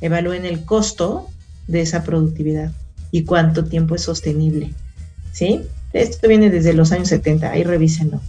[0.02, 1.28] Evalúen el costo
[1.68, 2.72] de esa productividad
[3.12, 4.74] y cuánto tiempo es sostenible.
[5.32, 5.62] ¿Sí?
[5.94, 8.20] Esto viene desde los años 70, ahí revísenlo.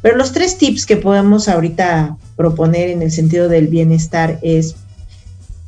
[0.00, 4.76] Pero los tres tips que podemos ahorita proponer en el sentido del bienestar es,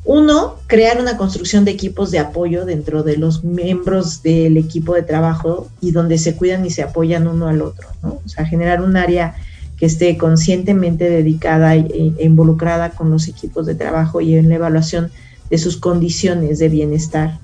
[0.05, 5.03] uno, crear una construcción de equipos de apoyo dentro de los miembros del equipo de
[5.03, 8.21] trabajo y donde se cuidan y se apoyan uno al otro, ¿no?
[8.25, 9.35] O sea, generar un área
[9.79, 15.11] que esté conscientemente dedicada e, involucrada con los equipos de trabajo y en la evaluación
[15.51, 17.38] de sus condiciones de bienestar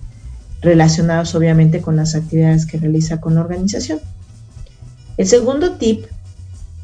[0.61, 4.01] relacionadas obviamente con las actividades que realiza con la organización.
[5.17, 6.07] El segundo tip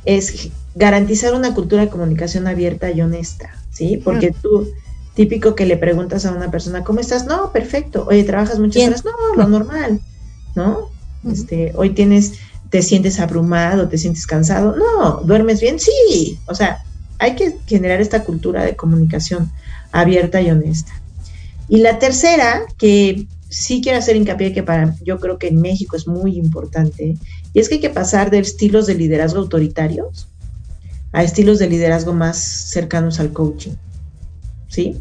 [0.04, 4.00] es garantizar una cultura de comunicación abierta y honesta, ¿sí?
[4.02, 4.68] Porque tú,
[5.14, 7.26] típico que le preguntas a una persona, ¿cómo estás?
[7.26, 8.06] No, perfecto.
[8.08, 9.04] Oye, ¿trabajas muchas horas?
[9.04, 10.00] No, lo normal,
[10.54, 10.90] ¿no?
[11.30, 12.34] Este, hoy tienes
[12.70, 14.76] te sientes abrumado, te sientes cansado.
[14.76, 15.78] No, ¿duermes bien?
[15.78, 16.38] Sí.
[16.46, 16.82] O sea,
[17.18, 19.50] hay que generar esta cultura de comunicación
[19.92, 20.92] abierta y honesta.
[21.68, 25.96] Y la tercera, que sí quiero hacer hincapié que para yo creo que en México
[25.96, 27.16] es muy importante,
[27.52, 30.28] y es que hay que pasar de estilos de liderazgo autoritarios
[31.12, 33.72] a estilos de liderazgo más cercanos al coaching.
[34.68, 34.96] ¿Sí?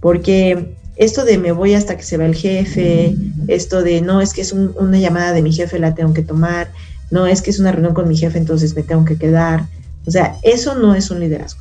[0.00, 3.16] Porque esto de me voy hasta que se va el jefe,
[3.48, 6.70] esto de no, es que es una llamada de mi jefe, la tengo que tomar,
[7.10, 9.66] no, es que es una reunión con mi jefe, entonces me tengo que quedar.
[10.06, 11.60] O sea, eso no es un liderazgo.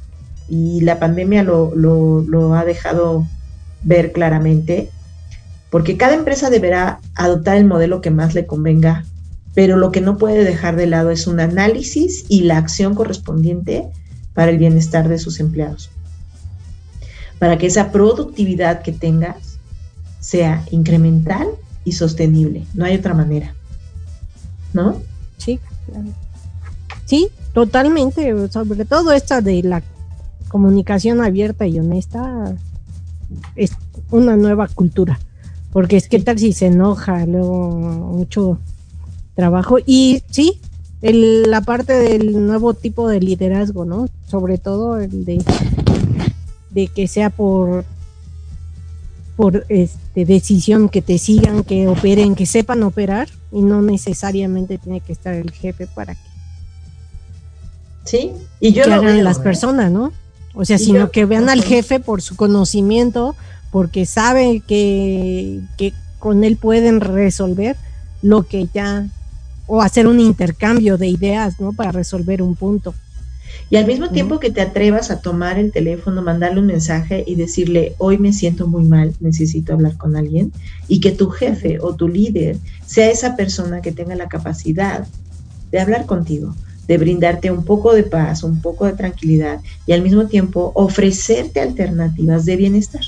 [0.50, 3.26] Y la pandemia lo, lo ha dejado
[3.84, 4.90] ver claramente,
[5.70, 9.06] porque cada empresa deberá adoptar el modelo que más le convenga,
[9.54, 13.88] pero lo que no puede dejar de lado es un análisis y la acción correspondiente
[14.34, 15.90] para el bienestar de sus empleados
[17.42, 19.58] para que esa productividad que tengas
[20.20, 21.48] sea incremental
[21.84, 22.68] y sostenible.
[22.76, 23.56] No hay otra manera.
[24.74, 25.02] ¿No?
[25.38, 26.10] Sí, claro.
[27.06, 28.48] Sí, totalmente.
[28.50, 29.82] Sobre todo esta de la
[30.50, 32.56] comunicación abierta y honesta
[33.56, 33.72] es
[34.12, 35.20] una nueva cultura.
[35.74, 38.60] Porque es que tal si se enoja, luego mucho
[39.34, 39.78] trabajo.
[39.84, 40.62] Y sí,
[41.02, 44.10] el, la parte del nuevo tipo de liderazgo, ¿no?
[44.28, 45.44] Sobre todo el de
[46.72, 47.86] de que sea por
[49.36, 55.00] por este decisión que te sigan, que operen, que sepan operar y no necesariamente tiene
[55.00, 56.22] que estar el jefe para que
[58.04, 59.42] sí y yo que hagan las ¿eh?
[59.42, 60.12] personas, ¿no?
[60.54, 63.36] O sea, sino que vean al jefe por su conocimiento,
[63.72, 67.78] porque sabe que, que con él pueden resolver
[68.22, 69.08] lo que ya
[69.66, 71.72] o hacer un intercambio de ideas, ¿no?
[71.72, 72.94] Para resolver un punto.
[73.72, 77.36] Y al mismo tiempo que te atrevas a tomar el teléfono, mandarle un mensaje y
[77.36, 80.52] decirle, hoy me siento muy mal, necesito hablar con alguien,
[80.90, 85.08] y que tu jefe o tu líder sea esa persona que tenga la capacidad
[85.72, 86.54] de hablar contigo,
[86.86, 91.62] de brindarte un poco de paz, un poco de tranquilidad y al mismo tiempo ofrecerte
[91.62, 93.06] alternativas de bienestar.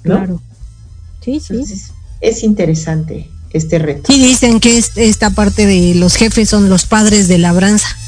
[0.00, 0.40] Claro.
[1.20, 1.62] Sí, sí.
[2.22, 4.10] es interesante este reto.
[4.10, 7.98] Sí, dicen que esta parte de los jefes son los padres de labranza.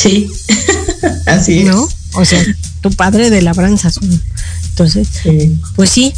[0.00, 0.30] Sí,
[1.26, 1.86] así ¿No?
[2.14, 2.42] O sea,
[2.80, 3.90] tu padre de labranza.
[4.70, 5.08] Entonces,
[5.76, 6.12] pues sí,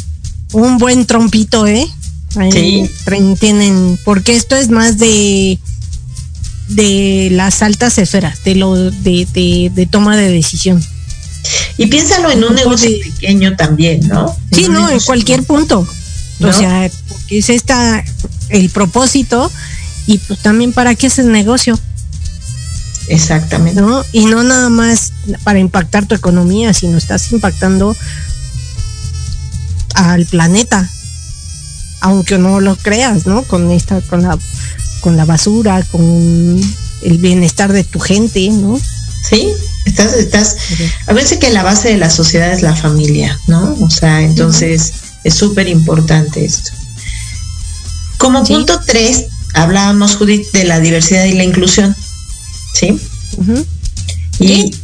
[0.53, 1.87] un buen trompito, ¿eh?
[2.35, 3.35] Ahí sí.
[3.39, 5.59] tienen, porque esto es más de
[6.69, 9.27] de las altas esferas, de lo de,
[9.73, 10.83] de, toma de decisión.
[11.77, 14.35] Y piénsalo en un, negocio pequeño también, ¿no?
[14.51, 15.87] sí, no, en cualquier punto.
[16.41, 18.03] O sea, porque es esta
[18.49, 19.51] el propósito
[20.07, 21.79] y pues también para qué es el negocio.
[23.13, 23.81] Exactamente.
[23.81, 24.03] ¿no?
[24.11, 27.95] Y no nada más para impactar tu economía, sino estás impactando
[29.95, 30.89] al planeta.
[32.01, 33.43] Aunque no lo creas, ¿no?
[33.43, 34.37] Con esta, con la,
[34.99, 38.77] con la basura, con el bienestar de tu gente, ¿no?
[39.29, 39.47] Sí,
[39.85, 40.57] estás, estás,
[41.07, 43.77] a veces que la base de la sociedad es la familia, ¿no?
[43.79, 44.91] O sea, entonces
[45.23, 46.71] es súper importante esto.
[48.17, 51.95] Como punto tres, hablábamos, Judith, de la diversidad y la inclusión.
[52.73, 52.99] ¿Sí?
[54.39, 54.75] y,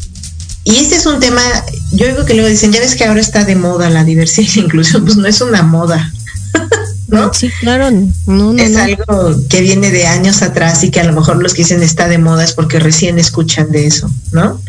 [0.64, 1.42] y este es un tema,
[1.92, 4.60] yo digo que luego dicen, ya ves que ahora está de moda la diversidad y
[4.60, 6.14] la inclusión, pues no es una moda.
[7.08, 7.34] ¿No?
[7.34, 7.88] Sí, claro,
[8.60, 11.82] es algo que viene de años atrás y que a lo mejor los que dicen
[11.82, 14.62] está de moda es porque recién escuchan de eso, ¿no?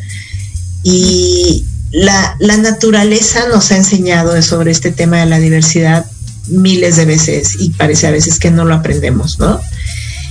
[0.82, 6.06] Y la, la naturaleza nos ha enseñado sobre este tema de la diversidad
[6.46, 9.60] miles de veces y parece a veces que no lo aprendemos, ¿no?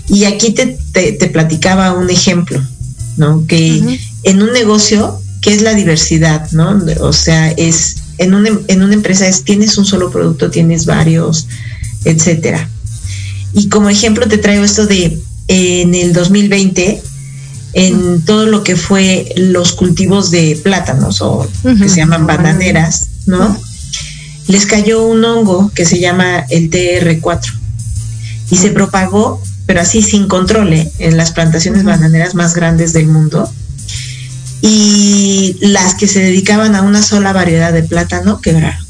[0.07, 2.59] Y aquí te, te, te platicaba un ejemplo,
[3.19, 3.45] ¿no?
[3.45, 6.81] Que en un negocio, ¿qué es la diversidad, no?
[7.01, 11.47] O sea, es en una, en una empresa es tienes un solo producto, tienes varios,
[12.05, 12.67] etcétera.
[13.53, 17.01] Y como ejemplo te traigo esto de en el 2020
[17.73, 23.57] en todo lo que fue los cultivos de plátanos o que se llaman bananeras, ¿no?
[24.47, 27.53] Les cayó un hongo que se llama el TR4
[28.49, 33.53] y se propagó pero así sin control, en las plantaciones bananeras más grandes del mundo.
[34.63, 38.83] Y las que se dedicaban a una sola variedad de plátano quebraron.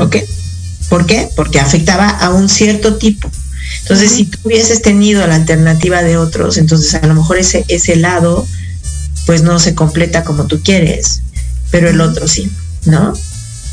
[0.00, 0.16] ¿Ok?
[0.88, 1.28] ¿Por qué?
[1.36, 3.30] Porque afectaba a un cierto tipo.
[3.82, 7.96] Entonces, si tú hubieses tenido la alternativa de otros, entonces a lo mejor ese, ese
[7.96, 8.46] lado,
[9.26, 11.20] pues no se completa como tú quieres,
[11.70, 12.50] pero el otro sí,
[12.86, 13.12] ¿no?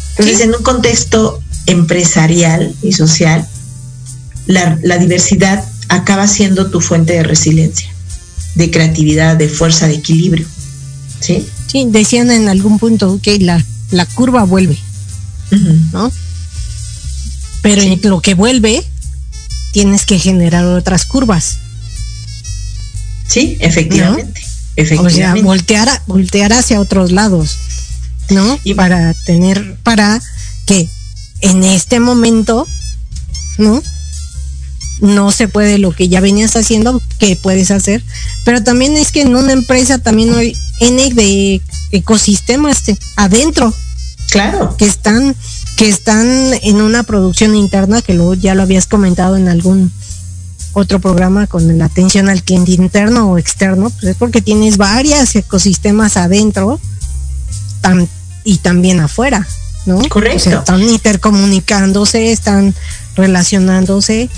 [0.09, 3.47] Entonces, en un contexto empresarial y social,
[4.45, 7.89] la, diversidad acaba siendo tu fuente de resiliencia,
[8.55, 10.47] de creatividad, de fuerza, de equilibrio.
[11.19, 11.47] ¿Sí?
[11.67, 14.77] Sí, decían en algún punto que la, la curva vuelve,
[15.91, 16.11] ¿no?
[17.61, 18.83] Pero en lo que vuelve,
[19.71, 21.57] tienes que generar otras curvas.
[23.27, 24.41] Sí, efectivamente.
[24.99, 27.57] O sea, voltear, voltear hacia otros lados,
[28.29, 28.59] ¿no?
[28.63, 30.21] Y para tener, para
[30.65, 30.89] que
[31.41, 32.67] en este momento,
[33.57, 33.81] ¿no?
[35.01, 38.03] No se puede lo que ya venías haciendo, que puedes hacer.
[38.45, 42.83] Pero también es que en una empresa también hay N de ecosistemas
[43.15, 43.73] adentro.
[44.29, 44.77] Claro.
[44.77, 45.35] Que están,
[45.75, 46.27] que están
[46.61, 49.91] en una producción interna, que luego ya lo habías comentado en algún
[50.73, 55.35] otro programa con la atención al cliente interno o externo, pues es porque tienes varios
[55.35, 56.79] ecosistemas adentro
[58.45, 59.45] y también afuera,
[59.85, 60.01] ¿no?
[60.07, 60.59] Correcto.
[60.59, 62.73] están intercomunicándose, están
[63.15, 64.29] relacionándose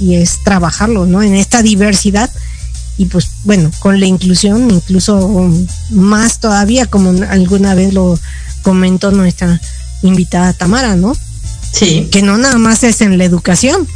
[0.00, 1.22] y es trabajarlo, ¿no?
[1.22, 2.30] En esta diversidad
[2.98, 5.50] y pues bueno, con la inclusión incluso
[5.90, 8.18] más todavía, como alguna vez lo
[8.62, 9.60] comentó nuestra
[10.02, 11.16] invitada Tamara, ¿no?
[11.72, 12.08] Sí.
[12.10, 13.86] Que no nada más es en la educación,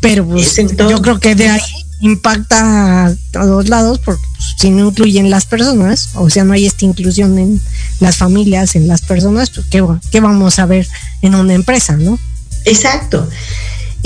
[0.00, 1.62] pero pues yo creo que de ahí
[2.00, 6.66] impacta a todos lados porque pues, si no incluyen las personas, o sea, no hay
[6.66, 7.60] esta inclusión en
[8.00, 10.86] las familias, en las personas, pues ¿qué, qué vamos a ver
[11.22, 12.18] en una empresa, ¿no?
[12.64, 13.28] Exacto.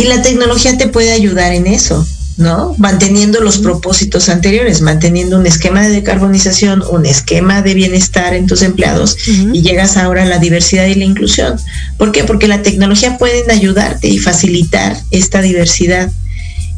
[0.01, 2.07] Y la tecnología te puede ayudar en eso,
[2.39, 2.75] ¿no?
[2.79, 8.63] Manteniendo los propósitos anteriores, manteniendo un esquema de decarbonización, un esquema de bienestar en tus
[8.63, 11.61] empleados y llegas ahora a la diversidad y la inclusión.
[11.99, 12.25] ¿Por qué?
[12.25, 16.11] Porque la tecnología puede ayudarte y facilitar esta diversidad.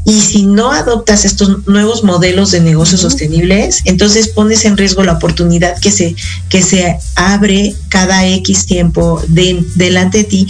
[0.05, 5.13] Y si no adoptas estos nuevos modelos de negocios sostenibles, entonces pones en riesgo la
[5.13, 6.17] oportunidad que se,
[6.49, 10.49] que se abre cada X tiempo de, delante de ti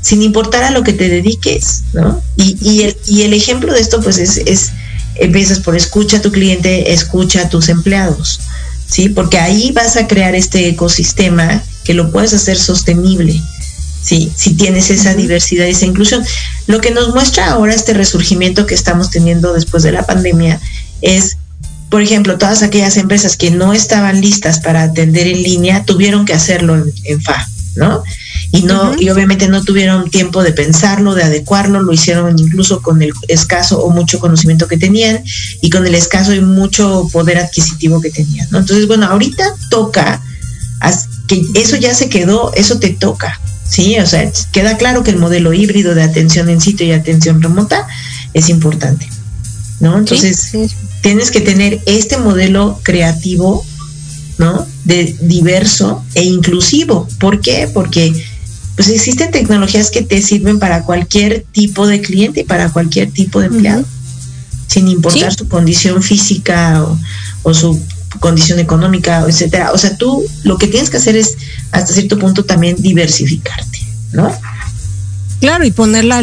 [0.00, 2.22] sin importar a lo que te dediques, ¿no?
[2.36, 4.72] Y, y, el, y el ejemplo de esto, pues, es, es,
[5.16, 8.40] empiezas por escucha a tu cliente, escucha a tus empleados,
[8.86, 9.08] ¿sí?
[9.08, 13.40] Porque ahí vas a crear este ecosistema que lo puedes hacer sostenible,
[14.02, 14.32] ¿sí?
[14.36, 16.24] Si tienes esa diversidad y esa inclusión.
[16.66, 20.60] Lo que nos muestra ahora este resurgimiento que estamos teniendo después de la pandemia
[21.00, 21.36] es
[21.88, 26.34] por ejemplo, todas aquellas empresas que no estaban listas para atender en línea tuvieron que
[26.34, 28.02] hacerlo en, en FA, ¿no?
[28.50, 33.02] Y no y obviamente no tuvieron tiempo de pensarlo, de adecuarlo, lo hicieron incluso con
[33.02, 35.22] el escaso o mucho conocimiento que tenían
[35.60, 38.58] y con el escaso y mucho poder adquisitivo que tenían, ¿no?
[38.58, 40.22] Entonces, bueno, ahorita toca
[41.26, 43.38] que eso ya se quedó, eso te toca,
[43.68, 43.98] ¿sí?
[43.98, 47.86] O sea, queda claro que el modelo híbrido de atención en sitio y atención remota
[48.32, 49.08] es importante,
[49.80, 49.98] ¿no?
[49.98, 50.52] Entonces,
[51.02, 53.64] tienes que tener este modelo creativo,
[54.38, 54.66] ¿no?
[54.84, 57.06] De diverso e inclusivo.
[57.18, 57.68] ¿Por qué?
[57.72, 58.14] Porque
[58.78, 63.40] pues existen tecnologías que te sirven para cualquier tipo de cliente y para cualquier tipo
[63.40, 63.84] de empleado,
[64.68, 66.86] sin importar su condición física
[67.42, 67.82] o, su
[68.20, 69.72] condición económica, etcétera.
[69.72, 71.36] O sea, tú lo que tienes que hacer es
[71.72, 73.80] hasta cierto punto también diversificarte,
[74.12, 74.32] ¿no?
[75.40, 76.22] Claro, y poner la,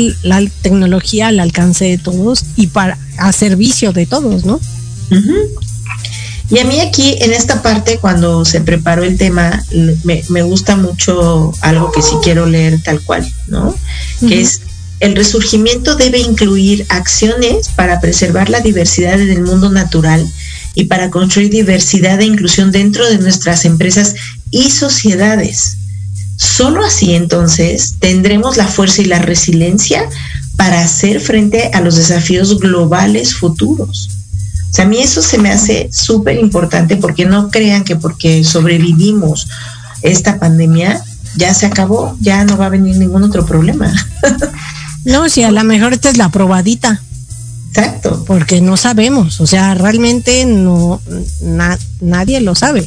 [0.61, 4.61] tecnología al alcance de todos y para a servicio de todos, ¿no?
[6.49, 9.63] Y a mí aquí, en esta parte, cuando se preparó el tema,
[10.03, 13.75] me, gusta mucho algo que sí quiero leer tal cual, ¿no?
[14.19, 14.61] Que es,
[14.99, 20.25] el resurgimiento debe incluir acciones para preservar la diversidad en el mundo natural
[20.75, 24.15] y para construir diversidad e inclusión dentro de nuestras empresas
[24.51, 25.77] y sociedades.
[26.37, 30.07] Solo así entonces tendremos la fuerza y la resiliencia
[30.57, 34.09] para hacer frente a los desafíos globales futuros.
[34.75, 38.43] O sea, a mí eso se me hace súper importante porque no crean que porque
[38.43, 39.47] sobrevivimos
[40.01, 41.01] esta pandemia
[41.37, 43.93] ya se acabó, ya no va a venir ningún otro problema.
[45.05, 47.01] no, si a lo mejor esta es la probadita.
[47.69, 48.25] Exacto.
[48.27, 50.99] Porque no sabemos, o sea, realmente no
[52.01, 52.85] nadie lo sabe.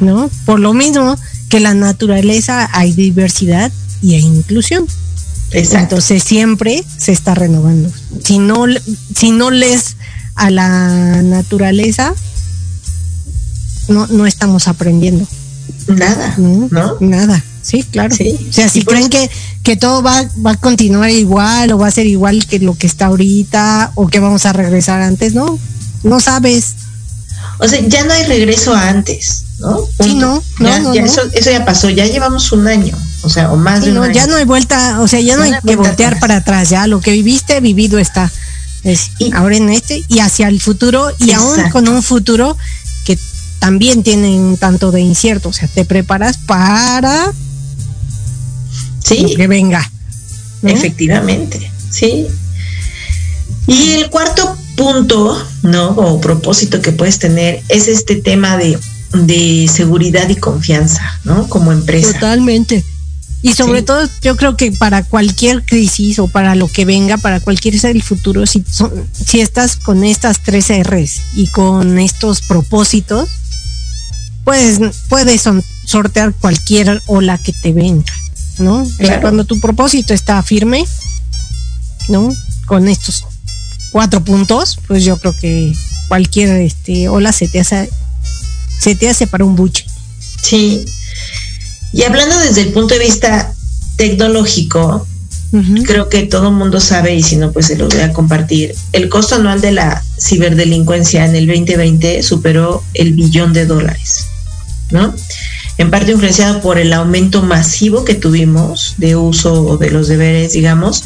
[0.00, 0.30] ¿No?
[0.44, 1.18] Por lo mismo
[1.48, 4.86] que la naturaleza hay diversidad y hay inclusión.
[5.50, 5.96] Exacto.
[5.96, 7.90] Entonces siempre se está renovando.
[8.22, 8.66] Si no,
[9.16, 9.96] si no les
[10.38, 12.14] a la naturaleza,
[13.88, 15.26] no, no estamos aprendiendo.
[15.88, 16.68] Nada, ¿no?
[17.00, 18.14] Nada, sí, claro.
[18.14, 19.28] O sea, si creen que,
[19.62, 22.86] que todo va, va a continuar igual o va a ser igual que lo que
[22.86, 25.58] está ahorita o que vamos a regresar antes, no,
[26.04, 26.74] no sabes.
[27.58, 29.80] O sea, ya no hay regreso a antes, ¿no?
[30.00, 33.84] Sí, no, no, Eso, eso ya pasó, ya llevamos un año, o sea, o más
[33.84, 36.36] de un no, Ya no hay vuelta, o sea, ya no, hay que voltear para
[36.36, 38.30] atrás, ya lo que viviste, vivido está
[38.84, 42.56] y, ahora en este y hacia el futuro y aún con un futuro
[43.04, 43.18] que
[43.58, 47.32] también tiene un tanto de incierto, o sea, te preparas para
[49.02, 49.34] sí.
[49.36, 49.90] que venga.
[50.62, 52.26] Efectivamente, sí.
[53.66, 55.90] Y el cuarto punto, ¿no?
[55.90, 58.78] O propósito que puedes tener es este tema de,
[59.12, 61.48] de seguridad y confianza, ¿no?
[61.48, 62.14] Como empresa.
[62.14, 62.84] Totalmente.
[63.40, 67.38] Y sobre todo, yo creo que para cualquier crisis o para lo que venga, para
[67.38, 72.42] cualquier ser el futuro, si, son, si estás con estas tres R's y con estos
[72.42, 73.28] propósitos,
[74.42, 75.44] puedes, puedes
[75.84, 78.12] sortear cualquier ola que te venga,
[78.58, 78.84] ¿no?
[79.20, 80.84] cuando tu propósito está firme,
[82.08, 82.34] ¿no?
[82.66, 83.24] Con estos
[83.92, 85.72] cuatro puntos, pues yo creo que
[86.08, 87.88] cualquier este, ola se te hace,
[88.80, 89.84] se te hace para un buche.
[90.42, 90.84] Sí,
[91.92, 93.52] y hablando desde el punto de vista
[93.96, 95.06] tecnológico,
[95.86, 98.74] creo que todo el mundo sabe, y si no, pues se lo voy a compartir,
[98.92, 104.26] el costo anual de la ciberdelincuencia en el 2020 superó el billón de dólares,
[104.90, 105.14] ¿no?
[105.78, 111.04] En parte influenciado por el aumento masivo que tuvimos de uso de los deberes, digamos,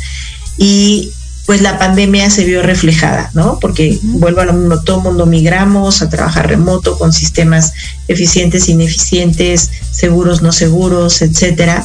[0.58, 1.12] y
[1.46, 3.58] pues la pandemia se vio reflejada, ¿no?
[3.60, 7.72] Porque vuelvo a lo mismo, todo el mundo migramos a trabajar remoto con sistemas
[8.08, 11.84] eficientes, ineficientes, seguros, no seguros, etcétera.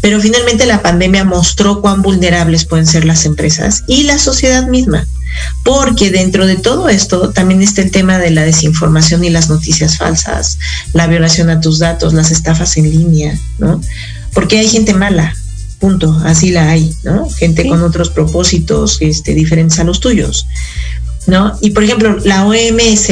[0.00, 5.06] Pero finalmente la pandemia mostró cuán vulnerables pueden ser las empresas y la sociedad misma.
[5.64, 9.96] Porque dentro de todo esto también está el tema de la desinformación y las noticias
[9.96, 10.58] falsas,
[10.92, 13.80] la violación a tus datos, las estafas en línea, ¿no?
[14.34, 15.34] Porque hay gente mala,
[15.82, 17.28] punto, así la hay, ¿no?
[17.28, 20.46] Gente con otros propósitos este, diferentes a los tuyos,
[21.26, 21.58] ¿no?
[21.60, 23.10] Y por ejemplo, la OMS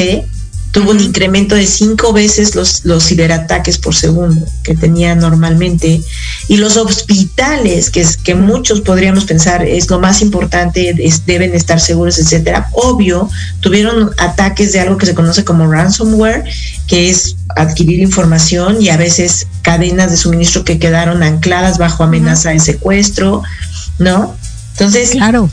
[0.71, 6.01] tuvo un incremento de cinco veces los, los ciberataques por segundo que tenía normalmente.
[6.47, 10.95] Y los hospitales, que, es, que muchos podríamos pensar es lo más importante,
[11.25, 12.69] deben estar seguros, etcétera.
[12.71, 16.45] Obvio, tuvieron ataques de algo que se conoce como ransomware,
[16.91, 22.49] que es adquirir información y a veces cadenas de suministro que quedaron ancladas bajo amenaza
[22.49, 23.43] de secuestro,
[23.97, 24.35] ¿no?
[24.73, 25.49] Entonces, claro.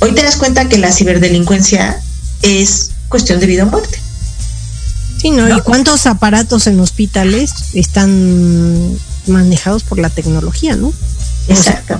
[0.00, 1.98] hoy te das cuenta que la ciberdelincuencia
[2.42, 3.98] es cuestión de vida o muerte.
[5.22, 8.94] ¿Y cuántos aparatos en hospitales están
[9.26, 10.92] manejados por la tecnología, no?
[11.48, 11.98] Exacto.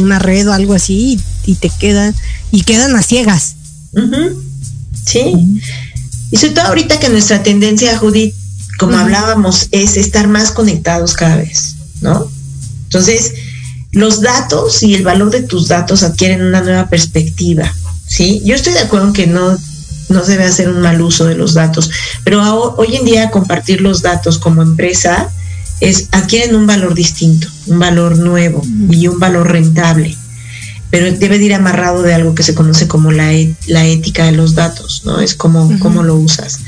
[0.00, 2.12] una red o algo así y, te quedan
[2.50, 3.54] y quedan a ciegas.
[5.06, 5.60] Sí.
[6.34, 8.34] Y sobre todo ahorita que nuestra tendencia, Judith,
[8.80, 12.28] como hablábamos, es estar más conectados cada vez, ¿no?
[12.86, 13.34] Entonces,
[13.92, 17.72] los datos y el valor de tus datos adquieren una nueva perspectiva,
[18.08, 18.42] ¿sí?
[18.44, 19.56] Yo estoy de acuerdo en que no
[20.08, 21.92] no se debe hacer un mal uso de los datos.
[22.24, 25.30] Pero hoy en día compartir los datos como empresa
[25.78, 28.60] es adquieren un valor distinto, un valor nuevo
[28.90, 30.16] y un valor rentable.
[30.90, 34.26] Pero debe de ir amarrado de algo que se conoce como la, e, la ética
[34.26, 35.20] de los datos, ¿no?
[35.20, 36.60] Es como cómo lo usas.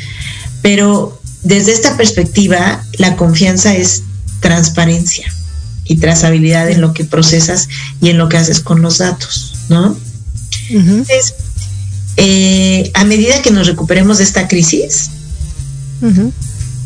[0.62, 4.02] Pero desde esta perspectiva, la confianza es
[4.40, 5.32] transparencia
[5.84, 7.68] y trazabilidad en lo que procesas
[8.00, 9.96] y en lo que haces con los datos, ¿no?
[10.68, 11.34] Entonces,
[12.16, 15.10] eh, a medida que nos recuperemos de esta crisis,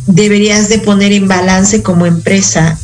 [0.06, 2.78] deberías de poner en balance como empresa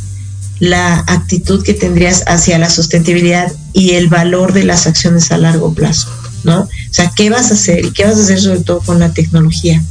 [0.58, 5.74] la actitud que tendrías hacia la sostenibilidad y el valor de las acciones a largo
[5.74, 6.08] plazo,
[6.44, 6.60] ¿no?
[6.60, 7.84] O sea, ¿qué vas a hacer?
[7.84, 9.82] ¿Y qué vas a hacer sobre todo con la tecnología?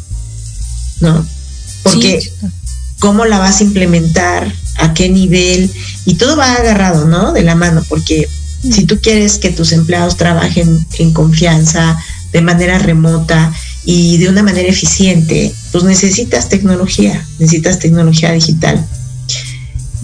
[1.01, 1.25] ¿No?
[1.83, 2.31] Porque
[2.99, 5.71] cómo la vas a implementar, a qué nivel,
[6.05, 7.31] y todo va agarrado, ¿no?
[7.33, 8.27] De la mano, porque
[8.63, 11.99] si tú quieres que tus empleados trabajen en confianza,
[12.35, 13.53] de manera remota
[13.85, 18.85] y de una manera eficiente, pues necesitas tecnología, necesitas tecnología digital.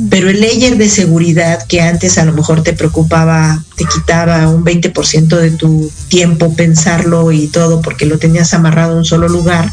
[0.10, 4.64] Pero el layer de seguridad que antes a lo mejor te preocupaba, te quitaba un
[4.64, 9.72] 20% de tu tiempo pensarlo y todo porque lo tenías amarrado en un solo lugar,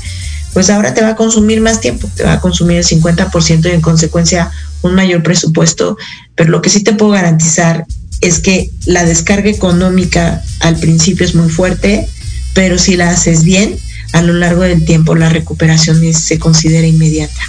[0.53, 3.75] pues ahora te va a consumir más tiempo, te va a consumir el 50% y
[3.75, 4.51] en consecuencia
[4.83, 5.97] un mayor presupuesto.
[6.35, 7.87] Pero lo que sí te puedo garantizar
[8.21, 12.09] es que la descarga económica al principio es muy fuerte,
[12.55, 13.79] pero si la haces bien,
[14.12, 17.41] a lo largo del tiempo la recuperación se considera inmediata,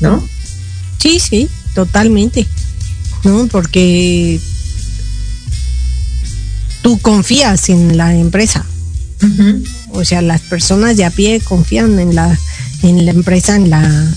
[0.00, 0.26] ¿no?
[0.98, 2.46] Sí, sí, totalmente,
[3.24, 3.46] ¿no?
[3.46, 4.40] Porque
[6.82, 8.64] tú confías en la empresa.
[9.92, 12.36] O sea, las personas de a pie confían en la,
[12.82, 14.12] en la empresa, en la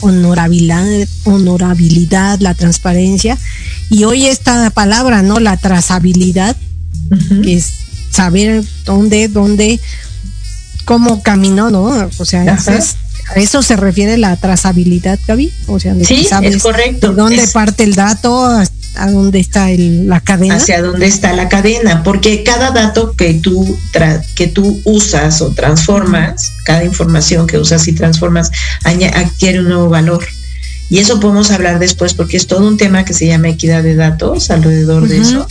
[0.00, 0.86] honorabilidad,
[1.24, 3.36] honorabilidad, la transparencia.
[3.90, 5.40] Y hoy esta palabra, ¿no?
[5.40, 6.56] La trazabilidad,
[7.42, 7.72] que es
[8.10, 9.78] saber dónde, dónde,
[10.86, 12.08] cómo caminó, ¿no?
[12.18, 12.58] O sea,
[13.34, 15.52] a eso se refiere la trazabilidad, Gaby.
[15.66, 17.12] O sea, sí, es correcto.
[17.12, 20.56] dónde parte el dato, a dónde está el, la cadena.
[20.56, 23.78] Hacia dónde está la cadena, porque cada dato que tú,
[24.34, 28.50] que tú usas o transformas, cada información que usas y transformas,
[28.84, 30.26] adquiere un nuevo valor.
[30.88, 33.94] Y eso podemos hablar después porque es todo un tema que se llama equidad de
[33.94, 35.46] datos alrededor de eso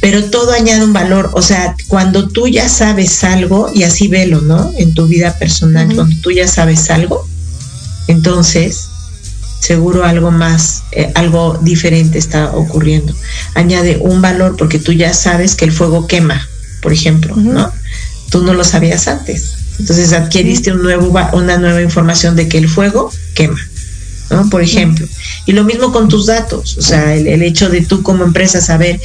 [0.00, 1.30] pero todo añade un valor.
[1.34, 4.72] O sea, cuando tú ya sabes algo, y así velo, ¿no?
[4.76, 7.26] En tu vida personal, cuando tú ya sabes algo,
[8.06, 8.88] entonces
[9.60, 13.14] seguro algo más, eh, algo diferente está ocurriendo.
[13.54, 16.48] Añade un valor porque tú ya sabes que el fuego quema,
[16.80, 17.72] por ejemplo, ¿no?
[18.30, 19.54] Tú no lo sabías antes.
[19.78, 23.58] Entonces adquiriste un nuevo, una nueva información de que el fuego quema.
[24.30, 24.48] ¿no?
[24.50, 25.06] Por ejemplo.
[25.46, 28.60] Y lo mismo con tus datos, o sea, el, el, hecho de tú como empresa
[28.60, 29.00] saber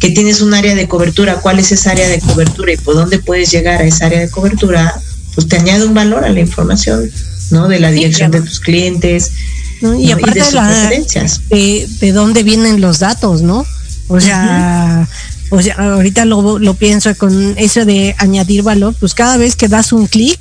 [0.00, 3.18] que tienes un área de cobertura, cuál es esa área de cobertura y por dónde
[3.18, 5.00] puedes llegar a esa área de cobertura,
[5.34, 7.10] pues te añade un valor a la información,
[7.50, 7.68] ¿no?
[7.68, 9.32] De la dirección de tus clientes.
[9.98, 10.40] Y aparte
[11.50, 13.66] de, de, dónde vienen los datos, ¿no?
[14.08, 15.08] O sea,
[15.50, 19.68] o sea ahorita lo, lo pienso con eso de añadir valor, pues cada vez que
[19.68, 20.38] das un clic,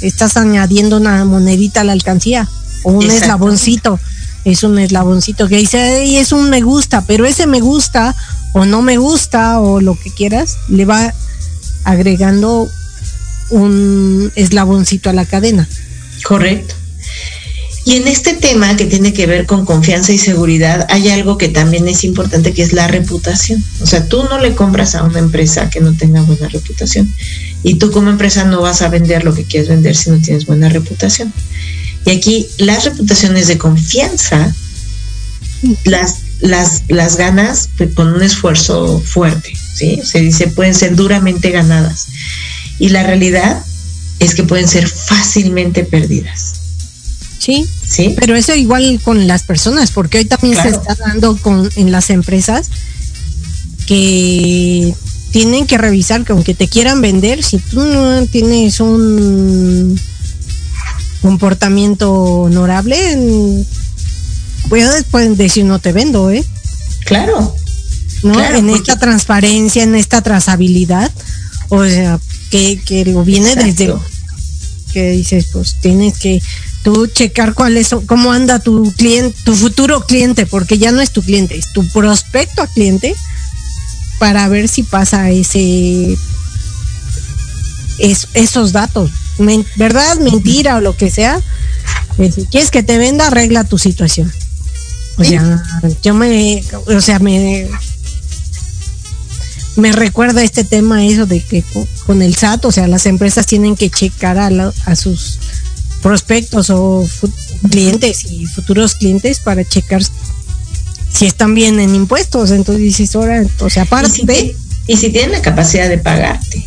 [0.00, 2.48] estás añadiendo una monedita a la alcancía
[2.82, 3.98] o un eslaboncito
[4.44, 8.14] es un eslaboncito que dice, y es un me gusta, pero ese me gusta
[8.52, 11.14] o no me gusta o lo que quieras, le va
[11.84, 12.68] agregando
[13.50, 15.68] un eslaboncito a la cadena.
[16.24, 16.74] Correcto.
[17.84, 21.48] Y en este tema que tiene que ver con confianza y seguridad, hay algo que
[21.48, 23.62] también es importante, que es la reputación.
[23.80, 27.12] O sea, tú no le compras a una empresa que no tenga buena reputación.
[27.64, 30.46] Y tú como empresa no vas a vender lo que quieres vender si no tienes
[30.46, 31.32] buena reputación.
[32.04, 34.54] Y aquí las reputaciones de confianza
[35.84, 40.00] las, las, las ganas pues, con un esfuerzo fuerte, ¿sí?
[40.02, 42.06] Se dice pueden ser duramente ganadas.
[42.78, 43.64] Y la realidad
[44.18, 46.54] es que pueden ser fácilmente perdidas.
[47.38, 48.14] Sí, sí.
[48.18, 52.10] Pero eso igual con las personas, porque hoy también se está dando con en las
[52.10, 52.68] empresas
[53.86, 54.94] que
[55.32, 59.98] tienen que revisar que aunque te quieran vender, si tú no tienes un
[61.22, 63.64] comportamiento honorable,
[64.68, 66.44] puedes decir no te vendo, ¿eh?
[67.06, 67.54] Claro.
[68.22, 68.40] ¿No?
[68.40, 71.10] en esta transparencia, en esta trazabilidad,
[71.70, 72.20] o sea,
[72.50, 73.94] que, que lo viene desde
[74.92, 76.40] que dices, pues tienes que
[76.82, 81.10] tú checar cuál es, cómo anda tu cliente, tu futuro cliente, porque ya no es
[81.10, 83.16] tu cliente, es tu prospecto a cliente,
[84.18, 86.16] para ver si pasa ese
[87.98, 89.10] esos datos,
[89.76, 91.40] verdad, mentira o lo que sea.
[92.16, 94.32] Si quieres que te venda, arregla tu situación.
[95.16, 95.62] O sea,
[96.02, 97.68] yo me, o sea, me
[99.76, 101.64] me recuerda este tema eso de que
[102.06, 104.50] con el SAT, o sea, las empresas tienen que checar a,
[104.84, 105.38] a sus
[106.02, 107.08] prospectos o
[107.70, 110.02] clientes y futuros clientes para checar
[111.12, 112.50] si están bien en impuestos.
[112.50, 114.56] Entonces dices, ahora, o sea, aparte.
[114.88, 116.64] Y si, tienen la capacidad de pagarte,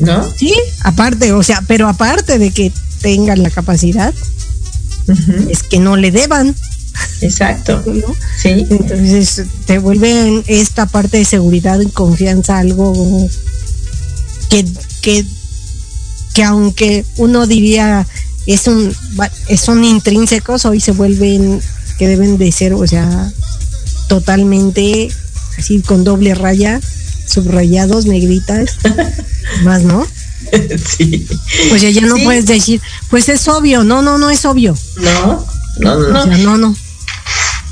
[0.00, 0.28] ¿no?
[0.36, 4.14] Sí, aparte, o sea, pero aparte de que tengan la capacidad,
[5.48, 6.54] es que no le deban.
[7.20, 7.82] Exacto.
[8.40, 8.64] Sí.
[8.70, 12.94] Entonces te vuelve esta parte de seguridad y confianza algo
[14.48, 14.64] que,
[15.02, 15.24] que,
[16.34, 18.06] que aunque uno diría
[18.46, 18.94] es un
[19.60, 21.60] son intrínsecos hoy se vuelven
[21.98, 23.28] que deben de ser o sea
[24.08, 25.08] totalmente
[25.58, 26.80] así con doble raya
[27.28, 28.76] subrayados negritas
[29.62, 30.06] más no
[30.98, 31.26] sí.
[31.68, 34.76] Pues ya, ya no puedes decir pues es obvio no no no es obvio.
[34.96, 35.46] No
[35.78, 36.76] no no no no,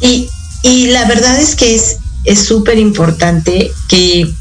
[0.00, 0.28] y
[0.62, 4.32] y la verdad es que es es súper importante que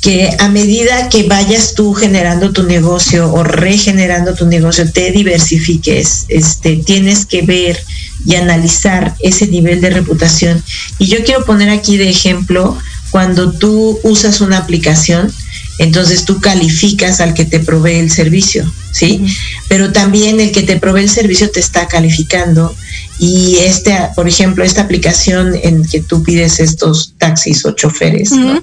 [0.00, 6.24] que a medida que vayas tú generando tu negocio o regenerando tu negocio, te diversifiques,
[6.28, 7.82] este, tienes que ver
[8.24, 10.62] y analizar ese nivel de reputación.
[10.98, 12.78] Y yo quiero poner aquí de ejemplo,
[13.10, 15.32] cuando tú usas una aplicación,
[15.78, 19.24] entonces tú calificas al que te provee el servicio, ¿sí?
[19.68, 22.74] Pero también el que te provee el servicio te está calificando
[23.18, 28.62] y este, por ejemplo, esta aplicación en que tú pides estos taxis o choferes, ¿no?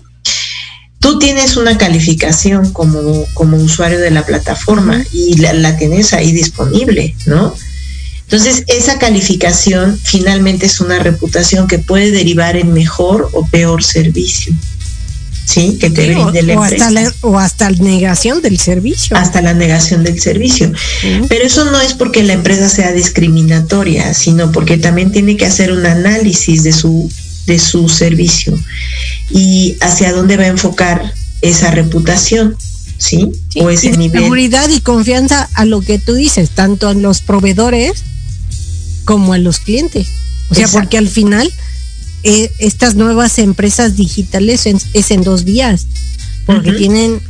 [1.05, 7.15] tú tienes una calificación como, como usuario de la plataforma y la, tienes ahí disponible,
[7.27, 7.53] ¿no?
[8.25, 14.53] Entonces, esa calificación finalmente es una reputación que puede derivar en mejor o peor servicio.
[15.45, 15.77] ¿Sí?
[15.79, 19.15] Que te brinde la o Hasta la, o hasta la negación del servicio.
[19.15, 20.71] Hasta la negación del servicio.
[21.29, 25.71] Pero eso no es porque la empresa sea discriminatoria, sino porque también tiene que hacer
[25.71, 27.11] un análisis de su
[27.45, 28.57] de su servicio
[29.29, 32.57] y hacia dónde va a enfocar esa reputación,
[32.97, 33.31] ¿sí?
[33.57, 34.23] o ese nivel.
[34.23, 38.03] Seguridad y confianza a lo que tú dices, tanto en los proveedores
[39.05, 40.07] como a los clientes.
[40.49, 41.51] O sea, porque al final
[42.23, 45.87] eh, estas nuevas empresas digitales es, en dos vías,
[46.45, 47.21] porque tienen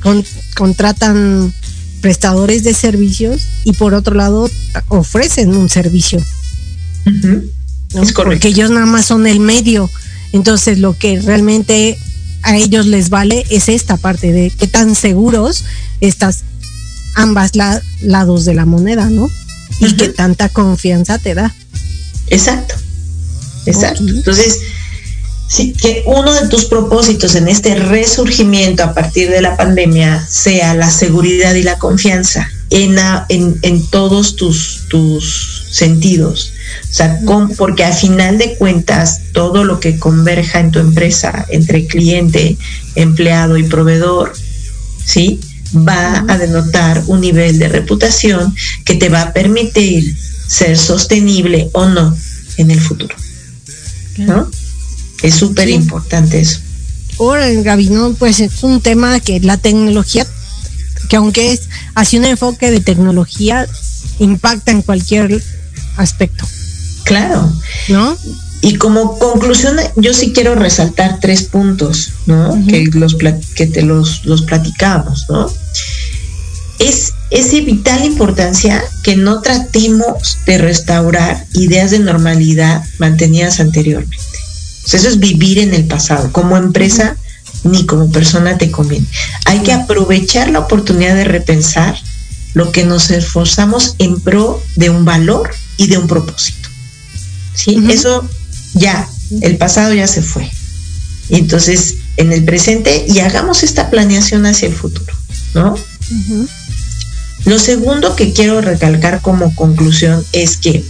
[0.56, 1.54] contratan
[2.02, 4.50] prestadores de servicios y por otro lado
[4.88, 6.22] ofrecen un servicio.
[8.16, 9.90] Porque ellos nada más son el medio
[10.36, 11.98] entonces lo que realmente
[12.44, 15.64] a ellos les vale es esta parte de qué tan seguros
[16.02, 16.44] estás
[17.16, 17.52] ambas
[18.02, 19.30] lados de la moneda, ¿no?
[19.80, 21.56] Y qué tanta confianza te da.
[22.28, 22.76] Exacto,
[23.66, 24.04] exacto.
[24.08, 24.60] Entonces,
[25.48, 30.74] sí, que uno de tus propósitos en este resurgimiento a partir de la pandemia sea
[30.74, 32.98] la seguridad y la confianza en,
[33.30, 36.52] en, en todos tus, tus sentidos.
[36.90, 37.20] O sea,
[37.58, 42.58] porque a final de cuentas, todo lo que converja en tu empresa entre cliente,
[42.96, 44.34] empleado y proveedor,
[45.06, 45.40] ¿sí?
[45.76, 48.56] Va a denotar un nivel de reputación
[48.86, 50.16] que te va a permitir
[50.48, 52.16] ser sostenible o no
[52.58, 53.16] en el futuro.
[54.18, 54.50] ¿No?
[55.22, 56.60] Es súper importante eso.
[57.20, 58.14] Ahora, Gaby, ¿no?
[58.14, 60.28] Pues es un tema que la tecnología,
[61.10, 63.68] que aunque es así un enfoque de tecnología,
[64.20, 65.42] impacta en cualquier
[65.98, 66.46] aspecto.
[67.04, 67.52] Claro.
[67.88, 68.18] ¿No?
[68.62, 72.66] Y como conclusión, yo sí quiero resaltar tres puntos, ¿no?
[72.68, 75.52] Que los que te los, los platicamos, ¿no?
[76.80, 84.18] Es, es de vital importancia que no tratemos de restaurar ideas de normalidad mantenidas anteriormente.
[84.86, 86.32] eso es vivir en el pasado.
[86.32, 87.18] Como empresa,
[87.64, 89.08] ni como persona te conviene.
[89.46, 91.98] Hay que aprovechar la oportunidad de repensar
[92.54, 96.70] lo que nos esforzamos en pro de un valor y de un propósito.
[97.54, 97.78] ¿Sí?
[97.90, 98.28] Eso
[98.74, 99.08] ya,
[99.42, 100.50] El pasado ya se fue.
[101.30, 105.14] Entonces, en el presente, y hagamos esta planeación hacia el futuro,
[105.54, 105.76] ¿no?
[107.44, 110.84] Lo segundo que quiero recalcar como conclusión es que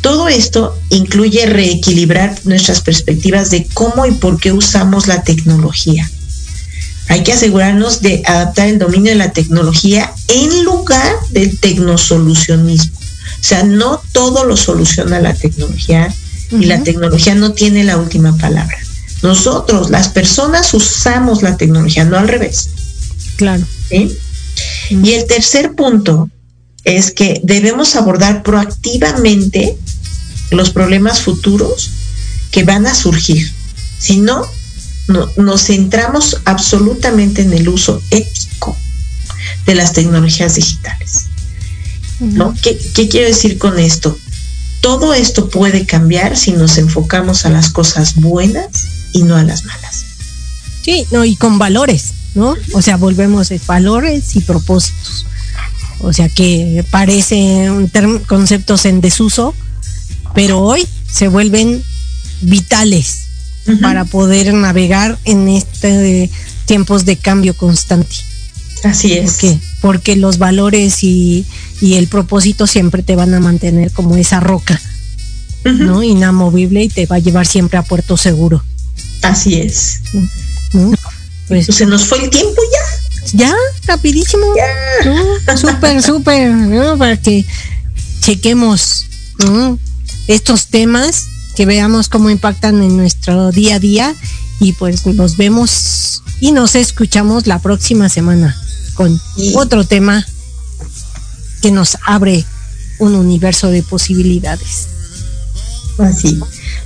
[0.00, 6.08] todo esto incluye reequilibrar nuestras perspectivas de cómo y por qué usamos la tecnología.
[7.08, 12.98] Hay que asegurarnos de adaptar el dominio de la tecnología en lugar del tecnosolucionismo.
[12.98, 16.14] O sea, no todo lo soluciona la tecnología
[16.50, 18.78] y la tecnología no tiene la última palabra.
[19.22, 22.70] Nosotros, las personas, usamos la tecnología, no al revés.
[23.36, 23.64] Claro.
[24.90, 26.30] Y el tercer punto
[26.84, 29.76] es que debemos abordar proactivamente
[30.50, 31.90] los problemas futuros
[32.50, 33.50] que van a surgir.
[33.98, 34.46] Si no,
[35.36, 38.76] nos centramos absolutamente en el uso ético
[39.66, 41.24] de las tecnologías digitales.
[42.20, 42.54] ¿no?
[42.62, 42.78] ¿Qué,
[43.08, 44.18] quiero decir con esto?
[44.80, 49.64] Todo esto puede cambiar si nos enfocamos a las cosas buenas y no a las
[49.64, 50.04] malas.
[50.82, 52.54] Sí, no, y con valores, ¿no?
[52.72, 55.26] O sea, volvemos a valores y propósitos.
[56.00, 57.90] O sea que parecen
[58.26, 59.54] conceptos en desuso,
[60.34, 61.82] pero hoy se vuelven
[62.40, 63.24] vitales
[63.82, 66.30] para poder navegar en este
[66.64, 68.14] tiempos de cambio constante.
[68.84, 69.38] Así es.
[69.40, 71.44] ¿Por Porque los valores y,
[71.82, 74.80] el propósito siempre te van a mantener como esa roca,
[75.64, 76.02] ¿no?
[76.02, 78.62] Inamovible y te va a llevar siempre a puerto seguro.
[79.22, 80.00] Así es.
[81.48, 83.08] Pues, se nos fue el tiempo ya.
[83.32, 84.46] Ya, rapidísimo.
[84.56, 85.56] Ya.
[85.56, 86.96] Súper, súper, ¿no?
[86.96, 87.44] Para que
[88.20, 89.06] chequemos
[90.26, 91.26] estos temas,
[91.56, 94.14] que veamos cómo impactan en nuestro día a día
[94.60, 98.56] y pues nos vemos y nos escuchamos la próxima semana
[98.94, 99.20] con
[99.54, 100.26] otro tema
[101.62, 102.44] que nos abre
[102.98, 104.88] un universo de posibilidades.
[105.98, 106.38] Así.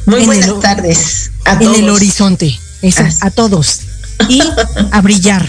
[0.06, 1.30] Muy buenas tardes.
[1.44, 2.58] A en el horizonte.
[3.20, 3.80] a todos.
[4.28, 4.42] Y
[4.90, 5.48] a brillar.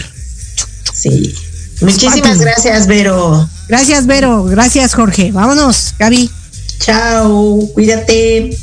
[0.92, 1.34] Sí.
[1.80, 3.48] Muchísimas gracias, Vero.
[3.68, 4.44] Gracias, Vero.
[4.44, 5.32] Gracias, Jorge.
[5.32, 6.30] Vámonos, Gaby.
[6.78, 7.68] Chao.
[7.74, 8.56] Cuídate.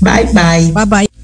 [0.00, 0.72] Bye, bye.
[0.72, 1.15] Bye, bye.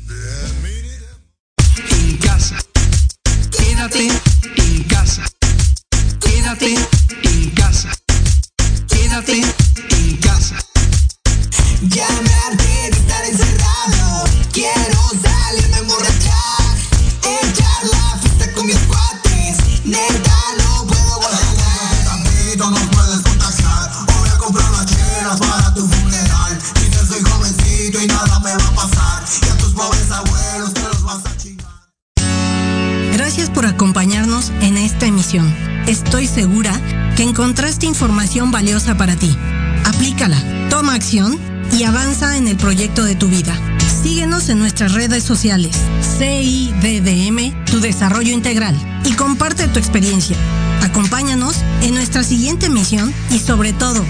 [38.52, 39.36] Valiosa para ti.
[39.84, 40.40] Aplícala,
[40.70, 41.36] toma acción
[41.72, 43.58] y avanza en el proyecto de tu vida.
[44.02, 45.76] Síguenos en nuestras redes sociales,
[46.18, 50.36] CIDDM, tu desarrollo integral, y comparte tu experiencia.
[50.82, 54.04] Acompáñanos en nuestra siguiente misión y sobre todo,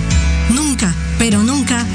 [0.51, 1.87] nunca, pero nunca.